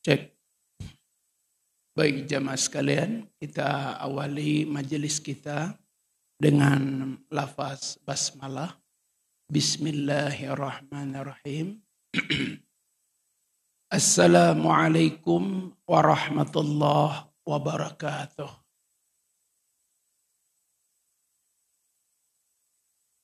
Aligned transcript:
Cek. 0.00 0.32
Baik 1.92 2.24
jamaah 2.24 2.56
sekalian, 2.56 3.28
kita 3.36 4.00
awali 4.00 4.64
majelis 4.64 5.20
kita 5.20 5.76
dengan 6.40 7.20
lafaz 7.28 8.00
basmalah. 8.00 8.80
Bismillahirrahmanirrahim. 9.52 11.84
Assalamualaikum 13.92 15.76
warahmatullahi 15.84 17.28
wabarakatuh. 17.44 18.48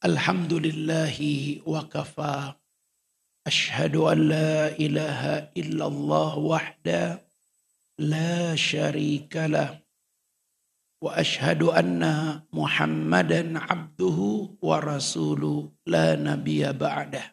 Alhamdulillahi 0.05 1.65
wa 1.65 1.89
kafa. 1.89 2.61
أشهد 3.47 3.97
أن 3.97 4.19
لا 4.29 4.75
إله 4.75 5.23
إلا 5.55 5.87
الله 5.87 6.39
وحده 6.39 7.23
لا 7.99 8.57
شريك 8.59 9.37
له 9.37 9.87
وأشهد 11.03 11.63
أن 11.63 12.03
محمدا 12.53 13.59
عبده 13.59 14.19
ورسوله 14.63 15.73
لا 15.87 16.17
نبي 16.19 16.73
بعده 16.73 17.25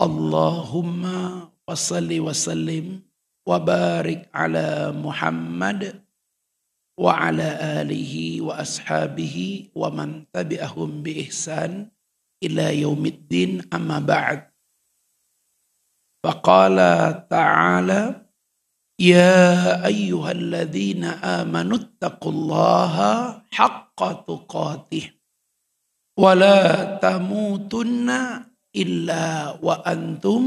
اللهم 0.00 1.02
وصل 1.68 2.10
وسلم 2.20 2.86
وبارك 3.48 4.20
على 4.34 4.92
محمد 4.96 6.04
وعلى 6.98 7.48
آله 7.84 8.14
وأصحابه 8.40 9.36
ومن 9.74 10.24
تبعهم 10.32 10.90
بإحسان 11.02 11.90
إلى 12.42 12.80
يوم 12.80 13.06
الدين 13.06 13.68
أما 13.74 13.98
بعد 13.98 14.53
فقال 16.23 16.77
تعالى 17.31 18.01
يا 18.99 19.39
أيها 19.85 20.31
الذين 20.31 21.03
آمنوا 21.23 21.77
اتقوا 21.77 22.31
الله 22.31 22.95
حق 23.51 23.99
تقاته 24.27 25.05
ولا 26.19 26.59
تموتن 26.99 28.09
إلا 28.75 29.23
وأنتم 29.63 30.41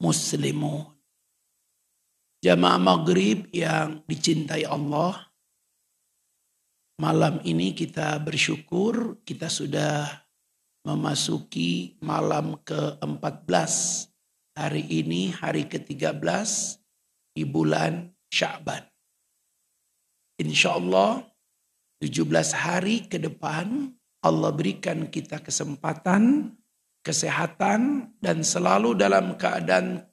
مسلمون 0.00 0.92
Jamaah 2.42 2.82
maghrib 2.82 3.46
yang 3.54 4.02
dicintai 4.02 4.66
Allah. 4.66 5.30
Malam 6.98 7.38
ini 7.46 7.70
kita 7.70 8.18
bersyukur 8.18 9.22
kita 9.22 9.46
sudah 9.46 10.10
memasuki 10.82 11.94
malam 12.02 12.58
ke-14 12.66 14.05
Hari 14.57 14.89
ini 14.89 15.29
hari 15.29 15.69
ke-13 15.69 16.17
di 17.37 17.45
bulan 17.45 18.09
Sya'ban. 18.33 18.81
Insya 20.41 20.81
Allah 20.81 21.21
17 22.01 22.25
hari 22.57 23.05
ke 23.05 23.21
depan 23.21 23.93
Allah 24.25 24.49
berikan 24.49 25.13
kita 25.13 25.45
kesempatan, 25.45 26.57
kesehatan 27.05 28.09
dan 28.17 28.41
selalu 28.41 28.97
dalam 28.97 29.37
keadaan 29.37 30.09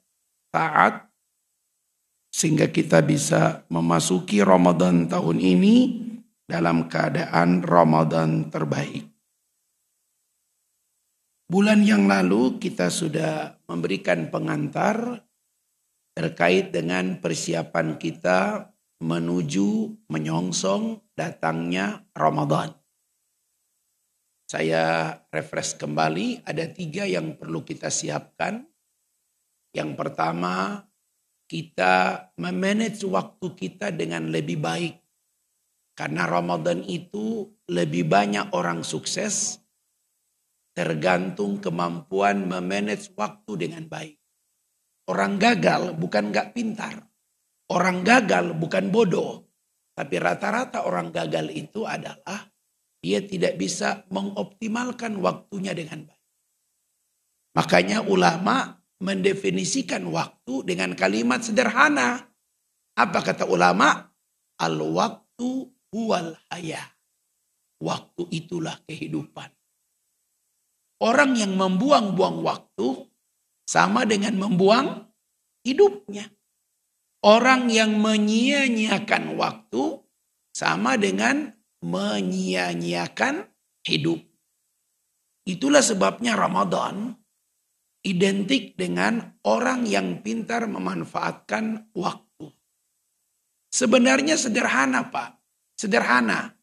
taat 0.53 1.09
sehingga 2.29 2.69
kita 2.69 3.01
bisa 3.01 3.65
memasuki 3.73 4.45
Ramadan 4.45 5.09
tahun 5.09 5.41
ini 5.41 6.05
dalam 6.45 6.85
keadaan 6.85 7.65
Ramadan 7.65 8.53
terbaik. 8.53 9.14
Bulan 11.45 11.85
yang 11.85 12.09
lalu 12.09 12.57
kita 12.57 12.89
sudah 12.89 13.61
memberikan 13.69 14.33
pengantar 14.33 15.21
terkait 16.17 16.73
dengan 16.73 17.21
persiapan 17.21 18.01
kita 18.01 18.73
menuju 18.97 19.93
menyongsong 20.09 21.05
datangnya 21.13 22.01
Ramadan. 22.17 22.73
Saya 24.49 25.13
refresh 25.29 25.77
kembali, 25.77 26.41
ada 26.49 26.65
tiga 26.65 27.05
yang 27.05 27.37
perlu 27.37 27.61
kita 27.61 27.93
siapkan. 27.93 28.65
Yang 29.69 29.91
pertama, 30.01 30.81
kita 31.45 32.25
memanage 32.41 33.05
waktu 33.05 33.53
kita 33.53 33.93
dengan 33.93 34.33
lebih 34.33 34.57
baik. 34.57 34.97
Karena 35.93 36.25
Ramadan 36.25 36.81
itu 36.89 37.53
lebih 37.69 38.09
banyak 38.09 38.49
orang 38.57 38.81
sukses 38.81 39.61
tergantung 40.75 41.63
kemampuan 41.63 42.43
memanage 42.51 43.15
waktu 43.15 43.65
dengan 43.65 43.87
baik. 43.87 44.19
Orang 45.07 45.39
gagal 45.39 45.95
bukan 45.95 46.35
gak 46.35 46.51
pintar. 46.51 46.99
Orang 47.71 48.03
gagal 48.03 48.51
bukan 48.59 48.91
bodoh. 48.91 49.47
Tapi 49.95 50.19
rata-rata 50.19 50.83
orang 50.83 51.15
gagal 51.15 51.47
itu 51.55 51.87
adalah 51.87 52.51
dia 52.99 53.23
tidak 53.23 53.55
bisa 53.55 54.03
mengoptimalkan 54.11 55.15
waktunya 55.23 55.71
dengan 55.71 56.03
baik. 56.03 56.25
Makanya 57.55 58.03
ulama 58.03 58.75
mendefinisikan 58.99 60.03
waktu 60.11 60.67
dengan 60.67 60.91
kalimat 60.99 61.39
sederhana. 61.39 62.27
Apa 62.99 63.23
kata 63.23 63.47
ulama? 63.47 64.11
Al-waktu 64.59 65.71
huwal 65.95 66.35
haya. 66.51 66.83
Waktu 67.79 68.27
itulah 68.35 68.75
kehidupan. 68.83 69.54
Orang 71.03 71.35
yang 71.35 71.59
membuang-buang 71.59 72.39
waktu 72.45 73.07
sama 73.67 74.07
dengan 74.07 74.39
membuang 74.39 75.11
hidupnya. 75.65 76.31
Orang 77.25 77.73
yang 77.73 77.97
menyia-nyiakan 77.99 79.35
waktu 79.35 79.83
sama 80.55 80.95
dengan 80.95 81.51
menyia-nyiakan 81.83 83.43
hidup. 83.83 84.21
Itulah 85.45 85.83
sebabnya 85.83 86.33
Ramadan 86.33 87.13
identik 88.05 88.77
dengan 88.77 89.35
orang 89.43 89.89
yang 89.89 90.21
pintar 90.21 90.69
memanfaatkan 90.69 91.91
waktu. 91.97 92.53
Sebenarnya 93.73 94.39
sederhana 94.39 95.11
Pak. 95.11 95.41
Sederhana. 95.75 96.54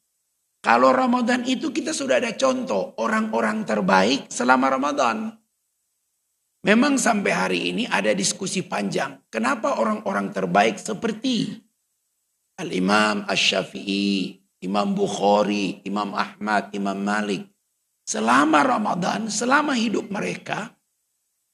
Kalau 0.62 0.94
Ramadan 0.94 1.42
itu 1.42 1.74
kita 1.74 1.90
sudah 1.90 2.22
ada 2.22 2.38
contoh 2.38 2.94
orang-orang 3.02 3.66
terbaik 3.66 4.30
selama 4.30 4.70
Ramadan. 4.70 5.34
Memang 6.62 6.94
sampai 6.94 7.32
hari 7.34 7.60
ini 7.74 7.90
ada 7.90 8.14
diskusi 8.14 8.62
panjang. 8.62 9.26
Kenapa 9.26 9.82
orang-orang 9.82 10.30
terbaik 10.30 10.78
seperti 10.78 11.58
Al-Imam 12.62 13.26
Ash-Syafi'i, 13.26 14.38
Imam 14.62 14.94
Bukhari, 14.94 15.82
Imam 15.82 16.14
Ahmad, 16.14 16.70
Imam 16.70 16.94
Malik. 16.94 17.50
Selama 18.06 18.62
Ramadan, 18.62 19.26
selama 19.26 19.74
hidup 19.74 20.14
mereka, 20.14 20.78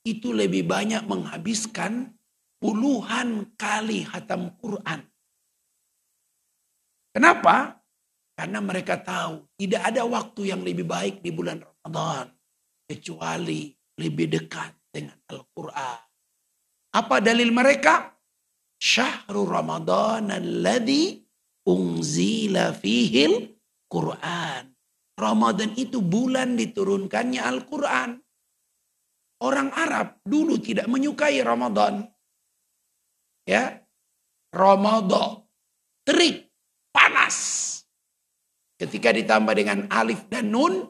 itu 0.04 0.36
lebih 0.36 0.68
banyak 0.68 1.08
menghabiskan 1.08 2.12
puluhan 2.60 3.56
kali 3.56 4.04
hatam 4.04 4.52
Quran. 4.60 5.00
Kenapa? 7.16 7.77
Karena 8.38 8.62
mereka 8.62 9.02
tahu 9.02 9.50
tidak 9.58 9.82
ada 9.82 10.06
waktu 10.06 10.54
yang 10.54 10.62
lebih 10.62 10.86
baik 10.86 11.26
di 11.26 11.34
bulan 11.34 11.58
Ramadan. 11.58 12.30
Kecuali 12.86 13.74
lebih 13.98 14.30
dekat 14.30 14.78
dengan 14.94 15.18
Al-Quran. 15.26 16.00
Apa 16.94 17.18
dalil 17.18 17.50
mereka? 17.50 18.14
Syahrul 18.78 19.50
Ramadan 19.50 20.30
alladhi 20.30 21.18
unzila 21.66 22.70
fihil 22.78 23.58
Quran. 23.90 24.70
Ramadan 25.18 25.74
itu 25.74 25.98
bulan 25.98 26.54
diturunkannya 26.54 27.42
Al-Quran. 27.42 28.22
Orang 29.42 29.74
Arab 29.74 30.22
dulu 30.22 30.62
tidak 30.62 30.86
menyukai 30.86 31.42
Ramadan. 31.42 32.06
Ya. 33.42 33.82
Ramadan. 34.54 35.42
Terik. 36.06 36.46
Panas 36.94 37.77
Ketika 38.78 39.10
ditambah 39.10 39.54
dengan 39.58 39.90
alif 39.90 40.30
dan 40.30 40.54
nun, 40.54 40.86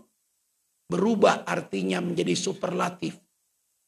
berubah 0.92 1.48
artinya 1.48 2.04
menjadi 2.04 2.36
superlatif. 2.36 3.16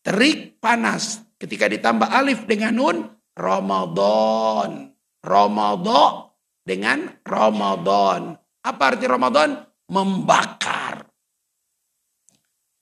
Terik 0.01 0.57
panas. 0.57 1.21
Ketika 1.37 1.69
ditambah 1.69 2.09
alif 2.09 2.49
dengan 2.49 2.73
nun, 2.81 2.97
Ramadan. 3.37 4.97
Ramadan 5.21 6.33
dengan 6.65 7.13
Ramadan. 7.21 8.41
Apa 8.65 8.83
arti 8.97 9.05
Ramadan? 9.05 9.69
Membakar. 9.93 11.05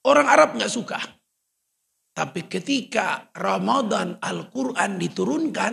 Orang 0.06 0.26
Arab 0.30 0.54
nggak 0.54 0.70
suka. 0.70 1.02
Tapi 2.14 2.50
ketika 2.50 3.30
Ramadan 3.34 4.18
Al-Quran 4.18 4.98
diturunkan, 4.98 5.72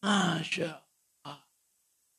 Masya 0.00 0.70
Allah. 0.72 1.36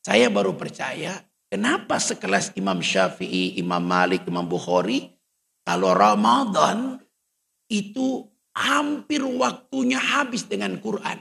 Saya 0.02 0.26
baru 0.30 0.54
percaya 0.54 1.18
Kenapa 1.52 2.00
sekelas 2.00 2.56
Imam 2.56 2.80
Syafi'i, 2.80 3.60
Imam 3.60 3.84
Malik, 3.84 4.24
Imam 4.24 4.48
Bukhari, 4.48 5.12
kalau 5.68 5.92
Ramadan 5.92 6.96
itu 7.68 8.24
hampir 8.56 9.20
waktunya 9.20 10.00
habis 10.00 10.48
dengan 10.48 10.80
Quran. 10.80 11.20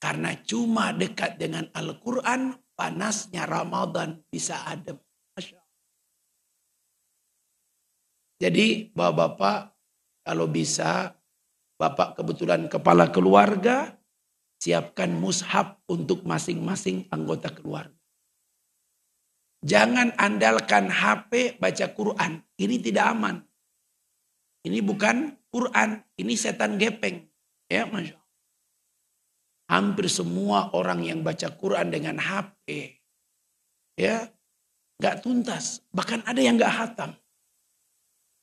Karena 0.00 0.32
cuma 0.48 0.96
dekat 0.96 1.36
dengan 1.36 1.68
Al-Quran, 1.76 2.56
panasnya 2.72 3.44
Ramadan 3.44 4.16
bisa 4.32 4.64
adem. 4.64 4.96
Jadi 8.40 8.90
bapak-bapak 8.90 9.76
kalau 10.26 10.50
bisa 10.50 11.14
bapak 11.78 12.18
kebetulan 12.18 12.66
kepala 12.66 13.12
keluarga 13.14 13.94
siapkan 14.58 15.14
mushaf 15.14 15.78
untuk 15.86 16.26
masing-masing 16.26 17.06
anggota 17.14 17.54
keluarga. 17.54 18.01
Jangan 19.62 20.18
andalkan 20.18 20.90
HP 20.90 21.62
baca 21.62 21.86
Quran. 21.94 22.42
Ini 22.58 22.76
tidak 22.82 23.14
aman. 23.14 23.36
Ini 24.62 24.78
bukan 24.82 25.38
Quran, 25.50 26.02
ini 26.18 26.34
setan 26.34 26.78
gepeng. 26.78 27.26
Ya, 27.66 27.86
Masya 27.86 28.18
Hampir 29.70 30.10
semua 30.10 30.74
orang 30.76 31.00
yang 31.02 31.24
baca 31.24 31.48
Quran 31.56 31.88
dengan 31.88 32.20
HP, 32.20 33.00
ya, 33.96 34.28
nggak 35.00 35.24
tuntas. 35.24 35.80
Bahkan 35.88 36.28
ada 36.28 36.36
yang 36.44 36.60
nggak 36.60 36.76
hatam. 36.76 37.16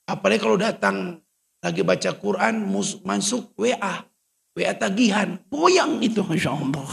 Apalagi 0.10 0.42
kalau 0.42 0.58
datang 0.58 1.22
lagi 1.62 1.86
baca 1.86 2.12
Quran 2.18 2.66
masuk 3.06 3.54
WA. 3.54 4.10
WA 4.58 4.74
tagihan. 4.74 5.38
Boyang 5.48 6.02
itu 6.02 6.26
Masya 6.26 6.50
Allah. 6.50 6.92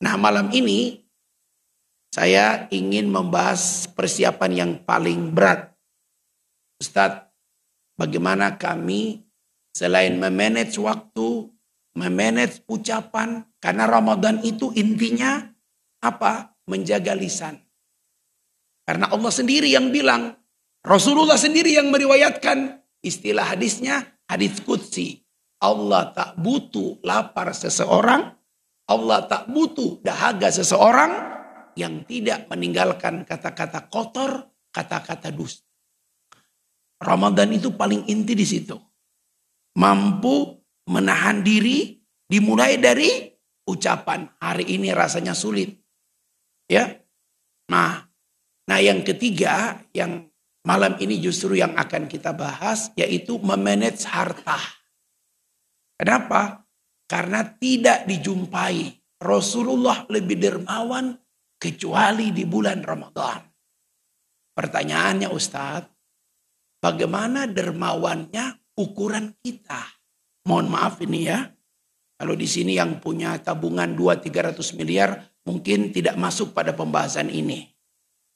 Nah 0.00 0.14
malam 0.16 0.48
ini 0.56 1.05
saya 2.16 2.64
ingin 2.72 3.12
membahas 3.12 3.92
persiapan 3.92 4.52
yang 4.56 4.72
paling 4.88 5.36
berat. 5.36 5.76
Ustadz, 6.80 7.28
bagaimana 7.92 8.56
kami 8.56 9.20
selain 9.76 10.16
memanage 10.16 10.80
waktu, 10.80 11.52
memanage 11.92 12.64
ucapan. 12.72 13.44
Karena 13.60 13.84
Ramadan 13.84 14.40
itu 14.40 14.72
intinya 14.72 15.44
apa? 16.00 16.56
Menjaga 16.64 17.12
lisan. 17.12 17.60
Karena 18.88 19.12
Allah 19.12 19.32
sendiri 19.36 19.68
yang 19.68 19.92
bilang, 19.92 20.40
Rasulullah 20.88 21.36
sendiri 21.36 21.76
yang 21.76 21.92
meriwayatkan 21.92 22.80
istilah 23.04 23.52
hadisnya 23.52 24.24
hadis 24.24 24.64
kutsi. 24.64 25.20
Allah 25.60 26.16
tak 26.16 26.40
butuh 26.40 26.96
lapar 27.04 27.52
seseorang, 27.52 28.32
Allah 28.88 29.20
tak 29.28 29.52
butuh 29.52 30.00
dahaga 30.00 30.48
seseorang 30.48 31.35
yang 31.76 32.02
tidak 32.08 32.48
meninggalkan 32.48 33.22
kata-kata 33.28 33.86
kotor, 33.92 34.48
kata-kata 34.72 35.30
dusta. 35.30 35.64
Ramadan 36.96 37.52
itu 37.52 37.76
paling 37.76 38.08
inti 38.08 38.32
di 38.32 38.46
situ. 38.48 38.76
Mampu 39.76 40.56
menahan 40.88 41.44
diri 41.44 42.00
dimulai 42.24 42.80
dari 42.80 43.28
ucapan. 43.68 44.24
Hari 44.40 44.64
ini 44.72 44.90
rasanya 44.96 45.36
sulit. 45.36 45.76
Ya. 46.66 46.96
Nah, 47.68 48.00
nah 48.64 48.78
yang 48.80 49.04
ketiga 49.04 49.84
yang 49.92 50.32
Malam 50.66 50.98
ini 50.98 51.22
justru 51.22 51.54
yang 51.54 51.78
akan 51.78 52.10
kita 52.10 52.34
bahas 52.34 52.90
yaitu 52.98 53.38
memanage 53.38 54.02
harta. 54.02 54.58
Kenapa? 55.94 56.66
Karena 57.06 57.46
tidak 57.46 58.02
dijumpai 58.10 58.98
Rasulullah 59.22 60.02
lebih 60.10 60.42
dermawan 60.42 61.14
kecuali 61.56 62.32
di 62.32 62.44
bulan 62.44 62.80
Ramadan. 62.84 63.40
Pertanyaannya 64.56 65.28
Ustadz, 65.32 65.92
bagaimana 66.80 67.44
dermawannya 67.44 68.76
ukuran 68.80 69.36
kita? 69.44 69.84
Mohon 70.48 70.66
maaf 70.72 70.96
ini 71.04 71.20
ya. 71.28 71.44
Kalau 72.16 72.32
di 72.32 72.48
sini 72.48 72.80
yang 72.80 72.96
punya 72.96 73.36
tabungan 73.44 73.92
2-300 73.92 74.56
miliar 74.80 75.20
mungkin 75.44 75.92
tidak 75.92 76.16
masuk 76.16 76.56
pada 76.56 76.72
pembahasan 76.72 77.28
ini. 77.28 77.68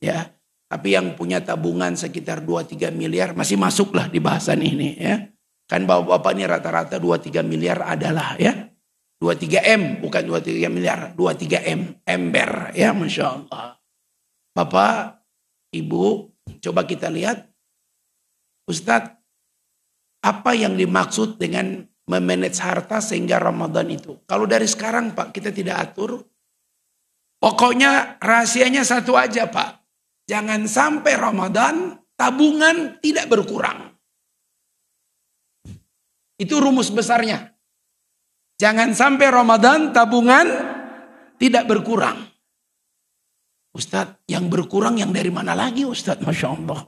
Ya, 0.00 0.32
tapi 0.70 0.94
yang 0.94 1.19
punya 1.19 1.43
tabungan 1.43 1.99
sekitar 1.99 2.46
2-3 2.46 2.94
miliar 2.94 3.34
masih 3.34 3.58
masuklah 3.58 4.06
di 4.06 4.23
bahasan 4.23 4.62
ini 4.62 4.94
ya. 5.02 5.26
Kan 5.66 5.82
bapak-bapak 5.82 6.32
ini 6.38 6.44
rata-rata 6.46 6.96
2-3 7.02 7.43
miliar 7.43 7.82
adalah 7.82 8.38
ya. 8.38 8.69
2-3 9.20 9.61
M 9.76 9.82
bukan 10.00 10.22
2-3 10.25 10.72
miliar. 10.72 11.12
2-3 11.12 11.61
M. 11.69 11.81
Ember 12.08 12.72
ya 12.72 12.96
Masya 12.96 13.25
Allah. 13.28 13.76
Bapak, 14.56 15.20
Ibu 15.70 16.05
coba 16.64 16.88
kita 16.88 17.12
lihat. 17.12 17.46
Ustadz 18.64 19.20
apa 20.20 20.52
yang 20.52 20.76
dimaksud 20.76 21.40
dengan 21.40 21.84
memanage 22.08 22.61
harta 22.61 22.99
sehingga 22.99 23.38
Ramadan 23.38 23.88
itu. 23.93 24.20
Kalau 24.25 24.44
dari 24.49 24.67
sekarang 24.67 25.14
Pak 25.14 25.37
kita 25.37 25.55
tidak 25.55 25.76
atur. 25.90 26.25
Pokoknya 27.40 28.20
rahasianya 28.20 28.84
satu 28.84 29.16
aja 29.16 29.49
Pak. 29.49 29.81
Jangan 30.28 30.69
sampai 30.69 31.16
Ramadan 31.16 31.96
tabungan 32.19 33.00
tidak 33.00 33.32
berkurang. 33.32 33.96
Itu 36.37 36.61
rumus 36.61 36.93
besarnya. 36.93 37.50
Jangan 38.60 38.92
sampai 38.92 39.32
Ramadan 39.32 39.88
tabungan 39.96 40.44
tidak 41.40 41.64
berkurang. 41.64 42.28
Ustadz, 43.72 44.20
yang 44.28 44.52
berkurang 44.52 45.00
yang 45.00 45.16
dari 45.16 45.32
mana 45.32 45.56
lagi 45.56 45.88
Ustadz? 45.88 46.20
Masya 46.20 46.48
Allah. 46.52 46.84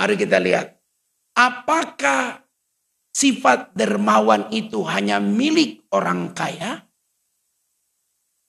Mari 0.00 0.16
kita 0.16 0.40
lihat. 0.40 0.80
Apakah 1.36 2.40
sifat 3.12 3.76
dermawan 3.76 4.48
itu 4.56 4.80
hanya 4.88 5.20
milik 5.20 5.84
orang 5.92 6.32
kaya? 6.32 6.88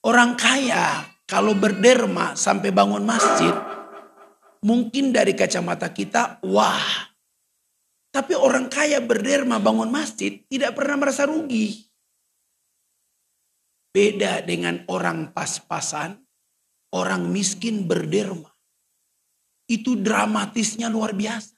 Orang 0.07 0.39
kaya 0.39 1.04
kalau 1.27 1.51
berderma 1.51 2.39
sampai 2.39 2.72
bangun 2.72 3.03
masjid, 3.03 3.51
Mungkin 4.62 5.10
dari 5.10 5.34
kacamata 5.34 5.89
kita, 5.89 6.38
wah. 6.46 7.10
Tapi 8.13 8.38
orang 8.38 8.70
kaya 8.70 9.01
berderma 9.01 9.58
bangun 9.58 9.89
masjid 9.89 10.38
tidak 10.46 10.77
pernah 10.77 11.01
merasa 11.01 11.25
rugi. 11.25 11.90
Beda 13.91 14.39
dengan 14.39 14.88
orang 14.88 15.36
pas-pasan, 15.36 16.15
orang 16.95 17.27
miskin 17.27 17.83
berderma. 17.83 18.48
Itu 19.67 20.00
dramatisnya 20.00 20.88
luar 20.88 21.12
biasa. 21.12 21.55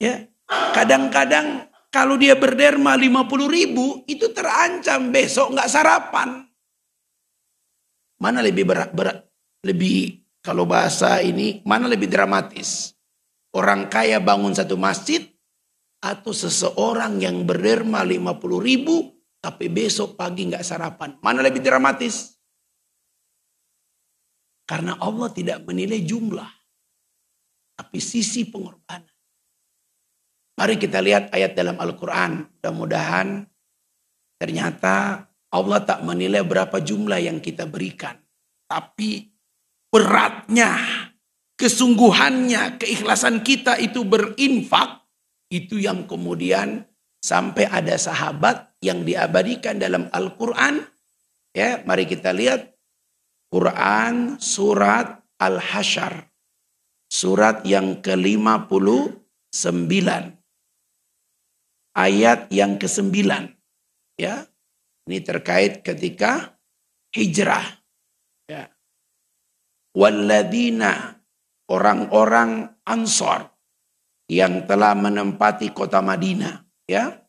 Ya, 0.00 0.28
kadang-kadang 0.48 1.68
kalau 1.92 2.20
dia 2.20 2.36
berderma 2.36 2.96
50 2.96 3.48
ribu, 3.48 4.04
itu 4.04 4.32
terancam 4.36 5.12
besok 5.12 5.56
nggak 5.56 5.70
sarapan. 5.72 6.44
Mana 8.20 8.44
lebih 8.44 8.68
berat, 8.68 8.92
berat 8.92 9.24
lebih 9.64 10.20
kalau 10.40 10.64
bahasa 10.64 11.20
ini 11.20 11.60
mana 11.64 11.88
lebih 11.88 12.08
dramatis? 12.08 12.96
Orang 13.52 13.90
kaya 13.90 14.22
bangun 14.22 14.54
satu 14.54 14.78
masjid 14.78 15.24
atau 16.00 16.32
seseorang 16.32 17.20
yang 17.20 17.44
berderma 17.44 18.00
50 18.06 18.40
ribu 18.60 19.19
tapi 19.40 19.72
besok 19.72 20.20
pagi 20.20 20.52
nggak 20.52 20.60
sarapan. 20.60 21.16
Mana 21.24 21.40
lebih 21.40 21.64
dramatis? 21.64 22.36
Karena 24.68 25.00
Allah 25.00 25.32
tidak 25.32 25.64
menilai 25.64 26.04
jumlah. 26.04 26.50
Tapi 27.80 27.98
sisi 27.98 28.44
pengorbanan. 28.44 29.08
Mari 30.60 30.76
kita 30.76 31.00
lihat 31.00 31.32
ayat 31.32 31.56
dalam 31.56 31.80
Al-Quran. 31.80 32.60
Mudah-mudahan 32.60 33.48
ternyata 34.36 35.24
Allah 35.50 35.80
tak 35.88 36.04
menilai 36.04 36.44
berapa 36.44 36.76
jumlah 36.76 37.16
yang 37.16 37.40
kita 37.40 37.64
berikan. 37.64 38.20
Tapi 38.68 39.24
beratnya, 39.88 40.76
kesungguhannya, 41.56 42.76
keikhlasan 42.76 43.40
kita 43.40 43.80
itu 43.80 44.04
berinfak, 44.04 45.08
itu 45.48 45.80
yang 45.80 46.04
kemudian 46.04 46.86
sampai 47.20 47.68
ada 47.68 48.00
sahabat 48.00 48.72
yang 48.80 49.04
diabadikan 49.04 49.76
dalam 49.76 50.08
Al-Quran. 50.10 50.80
Ya, 51.52 51.84
mari 51.84 52.08
kita 52.08 52.32
lihat 52.32 52.72
Quran 53.52 54.40
surat 54.40 55.20
Al-Hasyr. 55.36 56.32
Surat 57.10 57.66
yang 57.66 57.98
ke-59. 58.00 59.90
Ayat 61.98 62.46
yang 62.54 62.78
ke-9. 62.78 63.18
Ya. 64.16 64.46
Ini 65.10 65.18
terkait 65.26 65.82
ketika 65.82 66.54
hijrah. 67.10 67.82
Walladina 69.90 71.18
orang-orang 71.66 72.78
Ansor 72.86 73.42
yang 74.30 74.70
telah 74.70 74.94
menempati 74.94 75.74
kota 75.74 75.98
Madinah 75.98 76.69
ya. 76.90 77.22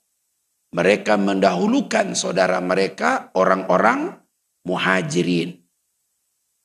Mereka 0.74 1.20
mendahulukan 1.20 2.18
saudara 2.18 2.58
mereka 2.64 3.30
orang-orang 3.38 4.18
muhajirin. 4.66 5.62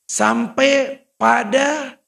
Sampai 0.07 1.03
pada 1.19 1.99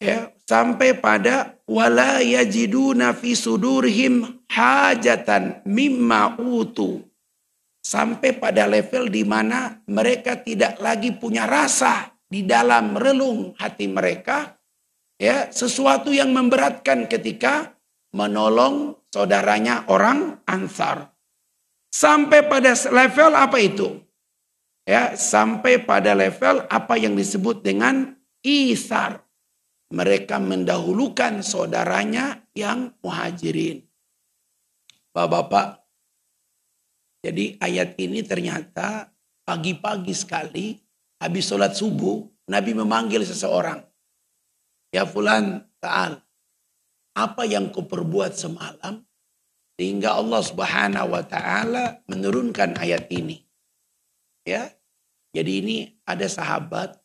ya 0.00 0.32
sampai 0.48 0.96
pada 0.96 1.60
wala 1.68 2.24
yajiduna 2.24 3.12
fi 3.12 3.36
sudurhim 3.36 4.42
hajatan 4.48 5.60
mimma 5.68 6.40
utu. 6.40 7.04
Sampai 7.84 8.40
pada 8.40 8.64
level 8.64 9.12
di 9.12 9.22
mana 9.28 9.84
mereka 9.84 10.40
tidak 10.40 10.80
lagi 10.80 11.12
punya 11.12 11.44
rasa 11.44 12.16
di 12.24 12.44
dalam 12.44 12.96
relung 12.96 13.52
hati 13.56 13.88
mereka 13.88 14.56
ya 15.16 15.48
sesuatu 15.48 16.12
yang 16.12 16.32
memberatkan 16.32 17.08
ketika 17.08 17.77
menolong 18.12 18.96
saudaranya 19.12 19.88
orang 19.88 20.40
Ansar. 20.48 21.12
Sampai 21.88 22.44
pada 22.44 22.76
level 22.92 23.32
apa 23.32 23.58
itu? 23.60 23.88
Ya, 24.88 25.16
sampai 25.16 25.84
pada 25.84 26.16
level 26.16 26.64
apa 26.68 26.96
yang 26.96 27.16
disebut 27.16 27.60
dengan 27.60 28.16
isar. 28.44 29.24
Mereka 29.88 30.36
mendahulukan 30.36 31.40
saudaranya 31.40 32.44
yang 32.52 32.92
muhajirin. 33.00 33.88
Bapak-bapak, 35.16 35.88
jadi 37.24 37.58
ayat 37.58 37.98
ini 37.98 38.22
ternyata 38.22 39.10
pagi-pagi 39.42 40.14
sekali 40.14 40.76
habis 41.18 41.50
sholat 41.50 41.74
subuh 41.74 42.22
Nabi 42.46 42.76
memanggil 42.76 43.26
seseorang. 43.26 43.82
Ya 44.94 45.04
fulan 45.04 45.66
ta'al. 45.82 46.27
Apa 47.18 47.42
yang 47.42 47.74
kau 47.74 47.82
perbuat 47.82 48.38
semalam 48.38 49.02
sehingga 49.74 50.14
Allah 50.14 50.42
Subhanahu 50.42 51.14
wa 51.14 51.22
taala 51.26 52.02
menurunkan 52.06 52.78
ayat 52.78 53.10
ini. 53.10 53.42
Ya. 54.46 54.70
Jadi 55.34 55.52
ini 55.60 55.76
ada 56.06 56.24
sahabat 56.24 56.98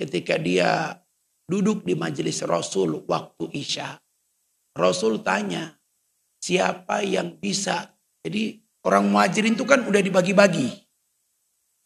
ketika 0.00 0.40
dia 0.40 1.00
duduk 1.44 1.84
di 1.84 1.92
majelis 1.92 2.40
Rasul 2.44 3.04
waktu 3.04 3.52
Isya. 3.52 4.00
Rasul 4.76 5.20
tanya, 5.20 5.76
siapa 6.40 7.04
yang 7.04 7.36
bisa? 7.36 7.94
Jadi 8.20 8.58
orang 8.84 9.08
muhajirin 9.12 9.54
itu 9.54 9.64
kan 9.64 9.86
udah 9.86 10.02
dibagi-bagi. 10.02 10.72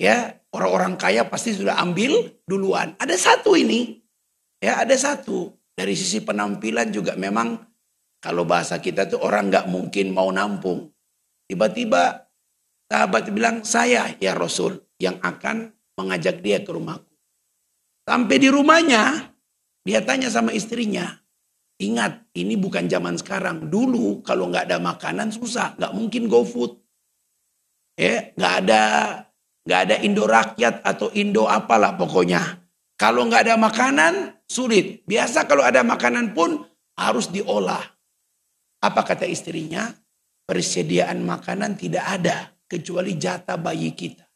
Ya, 0.01 0.43
orang-orang 0.51 0.99
kaya 0.99 1.27
pasti 1.31 1.55
sudah 1.55 1.79
ambil 1.79 2.35
duluan. 2.49 2.99
Ada 2.99 3.15
satu 3.15 3.55
ini. 3.55 4.03
Ya, 4.59 4.83
ada 4.83 4.97
satu. 4.99 5.55
Dari 5.75 5.95
sisi 5.99 6.23
penampilan 6.23 6.95
juga 6.95 7.19
memang 7.19 7.59
kalau 8.23 8.47
bahasa 8.47 8.79
kita 8.79 9.11
tuh 9.11 9.21
orang 9.21 9.51
nggak 9.51 9.67
mungkin 9.69 10.15
mau 10.15 10.31
nampung. 10.31 10.89
Tiba-tiba 11.45 12.25
sahabat 12.89 13.29
bilang, 13.29 13.67
saya 13.69 14.17
ya 14.17 14.33
Rasul 14.33 14.81
yang 14.97 15.21
akan 15.21 15.75
mengajak 16.01 16.41
dia 16.41 16.65
ke 16.65 16.71
rumahku. 16.73 17.11
Sampai 18.09 18.37
di 18.41 18.49
rumahnya, 18.49 19.35
dia 19.85 20.01
tanya 20.01 20.33
sama 20.33 20.57
istrinya, 20.57 21.05
ingat 21.77 22.25
ini 22.33 22.57
bukan 22.57 22.89
zaman 22.89 23.21
sekarang. 23.21 23.69
Dulu 23.69 24.25
kalau 24.25 24.49
nggak 24.49 24.73
ada 24.73 24.81
makanan 24.81 25.29
susah, 25.35 25.77
nggak 25.77 25.93
mungkin 25.93 26.25
go 26.25 26.49
food. 26.49 26.81
Ya, 28.01 28.33
nggak 28.35 28.55
ada 28.65 28.83
nggak 29.65 29.81
ada 29.89 29.97
Indo 30.01 30.25
rakyat 30.25 30.81
atau 30.81 31.13
Indo 31.13 31.45
apalah 31.45 31.97
pokoknya. 31.97 32.64
Kalau 32.95 33.27
nggak 33.27 33.51
ada 33.51 33.57
makanan 33.59 34.15
sulit. 34.47 35.03
Biasa 35.05 35.51
kalau 35.51 35.67
ada 35.67 35.83
makanan 35.83 36.31
pun 36.31 36.63
harus 36.95 37.31
diolah. 37.31 37.83
Apa 38.85 39.03
kata 39.03 39.27
istrinya? 39.27 39.91
Persediaan 40.45 41.25
makanan 41.25 41.81
tidak 41.81 42.05
ada 42.05 42.53
kecuali 42.69 43.17
jatah 43.17 43.57
bayi 43.57 43.97
kita. 43.97 44.29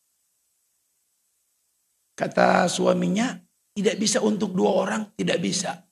Kata 2.19 2.67
suaminya, 2.67 3.37
tidak 3.77 3.97
bisa 4.00 4.19
untuk 4.25 4.57
dua 4.57 4.71
orang, 4.75 5.03
tidak 5.15 5.38
bisa. 5.38 5.87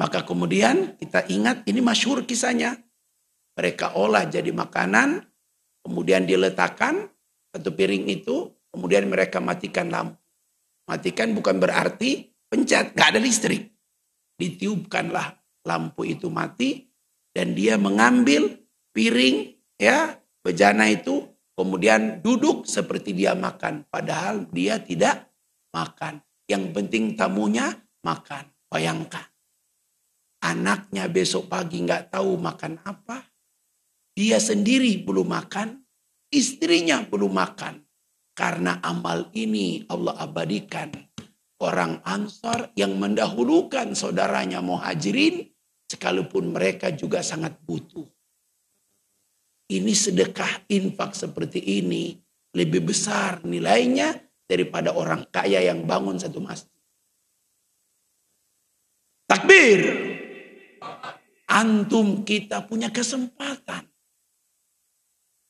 Maka 0.00 0.24
kemudian 0.24 0.96
kita 0.96 1.28
ingat 1.28 1.68
ini 1.68 1.84
masyhur 1.84 2.24
kisahnya. 2.24 2.74
Mereka 3.54 4.00
olah 4.00 4.24
jadi 4.24 4.48
makanan, 4.48 5.20
kemudian 5.84 6.24
diletakkan 6.24 7.04
satu 7.52 7.76
piring 7.76 8.08
itu, 8.08 8.48
kemudian 8.72 9.06
mereka 9.12 9.44
matikan 9.44 9.92
lampu. 9.92 10.19
Matikan 10.90 11.30
bukan 11.38 11.62
berarti 11.62 12.34
pencet, 12.50 12.98
gak 12.98 13.14
ada 13.14 13.22
listrik. 13.22 13.70
Ditiupkanlah 14.34 15.38
lampu 15.62 16.02
itu 16.02 16.26
mati 16.26 16.90
dan 17.30 17.54
dia 17.54 17.78
mengambil 17.78 18.58
piring 18.90 19.54
ya 19.78 20.18
bejana 20.42 20.90
itu 20.90 21.30
kemudian 21.54 22.18
duduk 22.18 22.66
seperti 22.66 23.14
dia 23.14 23.38
makan 23.38 23.86
padahal 23.86 24.50
dia 24.50 24.82
tidak 24.82 25.30
makan 25.70 26.18
yang 26.50 26.74
penting 26.74 27.14
tamunya 27.14 27.70
makan. 28.02 28.50
Bayangkan. 28.70 29.26
Anaknya 30.42 31.06
besok 31.06 31.46
pagi 31.46 31.82
nggak 31.82 32.10
tahu 32.10 32.38
makan 32.38 32.82
apa. 32.82 33.22
Dia 34.14 34.42
sendiri 34.42 34.98
belum 35.02 35.30
makan. 35.30 35.78
Istrinya 36.30 37.02
belum 37.06 37.34
makan. 37.34 37.89
Karena 38.40 38.80
amal 38.80 39.28
ini 39.36 39.84
Allah 39.92 40.16
abadikan. 40.16 40.88
Orang 41.60 42.00
ansar 42.08 42.72
yang 42.72 42.96
mendahulukan 42.96 43.92
saudaranya 43.92 44.64
muhajirin. 44.64 45.44
Sekalipun 45.84 46.56
mereka 46.56 46.88
juga 46.88 47.20
sangat 47.20 47.60
butuh. 47.60 48.08
Ini 49.68 49.92
sedekah 49.92 50.64
infak 50.72 51.12
seperti 51.12 51.60
ini. 51.84 52.16
Lebih 52.56 52.88
besar 52.88 53.44
nilainya 53.44 54.16
daripada 54.48 54.96
orang 54.96 55.28
kaya 55.28 55.60
yang 55.60 55.84
bangun 55.84 56.16
satu 56.16 56.40
masjid. 56.40 56.72
Takbir. 59.28 59.80
Antum 61.44 62.24
kita 62.24 62.64
punya 62.64 62.88
kesempatan. 62.88 63.84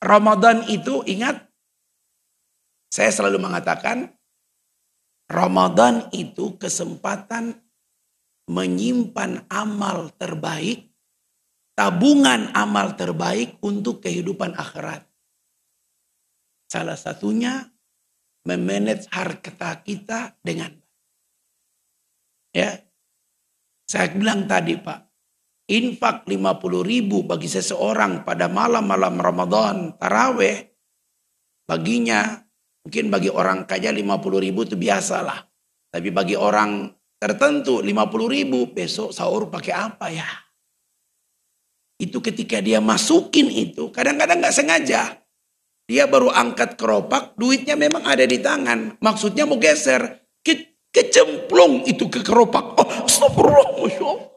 Ramadan 0.02 0.66
itu 0.66 1.06
ingat 1.06 1.49
saya 3.00 3.16
selalu 3.16 3.40
mengatakan 3.40 4.12
Ramadan 5.24 6.12
itu 6.12 6.60
kesempatan 6.60 7.56
menyimpan 8.44 9.48
amal 9.48 10.12
terbaik, 10.20 10.92
tabungan 11.72 12.52
amal 12.52 13.00
terbaik 13.00 13.56
untuk 13.64 14.04
kehidupan 14.04 14.52
akhirat. 14.52 15.08
Salah 16.68 17.00
satunya 17.00 17.72
memanage 18.44 19.08
harta 19.08 19.80
kita 19.80 20.36
dengan 20.44 20.68
ya 22.52 22.84
saya 23.88 24.12
bilang 24.12 24.44
tadi 24.44 24.76
Pak 24.76 25.00
infak 25.72 26.28
50 26.28 26.36
ribu 26.84 27.24
bagi 27.24 27.48
seseorang 27.48 28.28
pada 28.28 28.52
malam-malam 28.52 29.16
Ramadan 29.16 29.96
taraweh 29.96 30.68
baginya 31.64 32.49
mungkin 32.86 33.12
bagi 33.12 33.30
orang 33.32 33.68
kaya 33.68 33.92
50 33.92 34.44
ribu 34.44 34.64
itu 34.64 34.76
biasalah 34.76 35.44
tapi 35.90 36.08
bagi 36.14 36.34
orang 36.38 36.90
tertentu 37.20 37.84
50 37.84 37.90
ribu 38.36 38.72
besok 38.72 39.12
sahur 39.12 39.52
pakai 39.52 39.74
apa 39.76 40.06
ya 40.08 40.28
itu 42.00 42.20
ketika 42.24 42.64
dia 42.64 42.80
masukin 42.80 43.52
itu 43.52 43.92
kadang-kadang 43.92 44.40
nggak 44.40 44.56
sengaja 44.56 45.20
dia 45.90 46.06
baru 46.06 46.30
angkat 46.30 46.78
keropak, 46.78 47.34
duitnya 47.34 47.74
memang 47.74 48.06
ada 48.06 48.22
di 48.22 48.38
tangan. 48.38 49.02
Maksudnya 49.02 49.42
mau 49.42 49.58
geser. 49.58 50.22
Ke, 50.38 50.78
kecemplung 50.94 51.82
itu 51.82 52.06
ke 52.06 52.22
keropak. 52.22 52.78
Oh, 52.78 53.10
astagfirullah. 53.10 54.30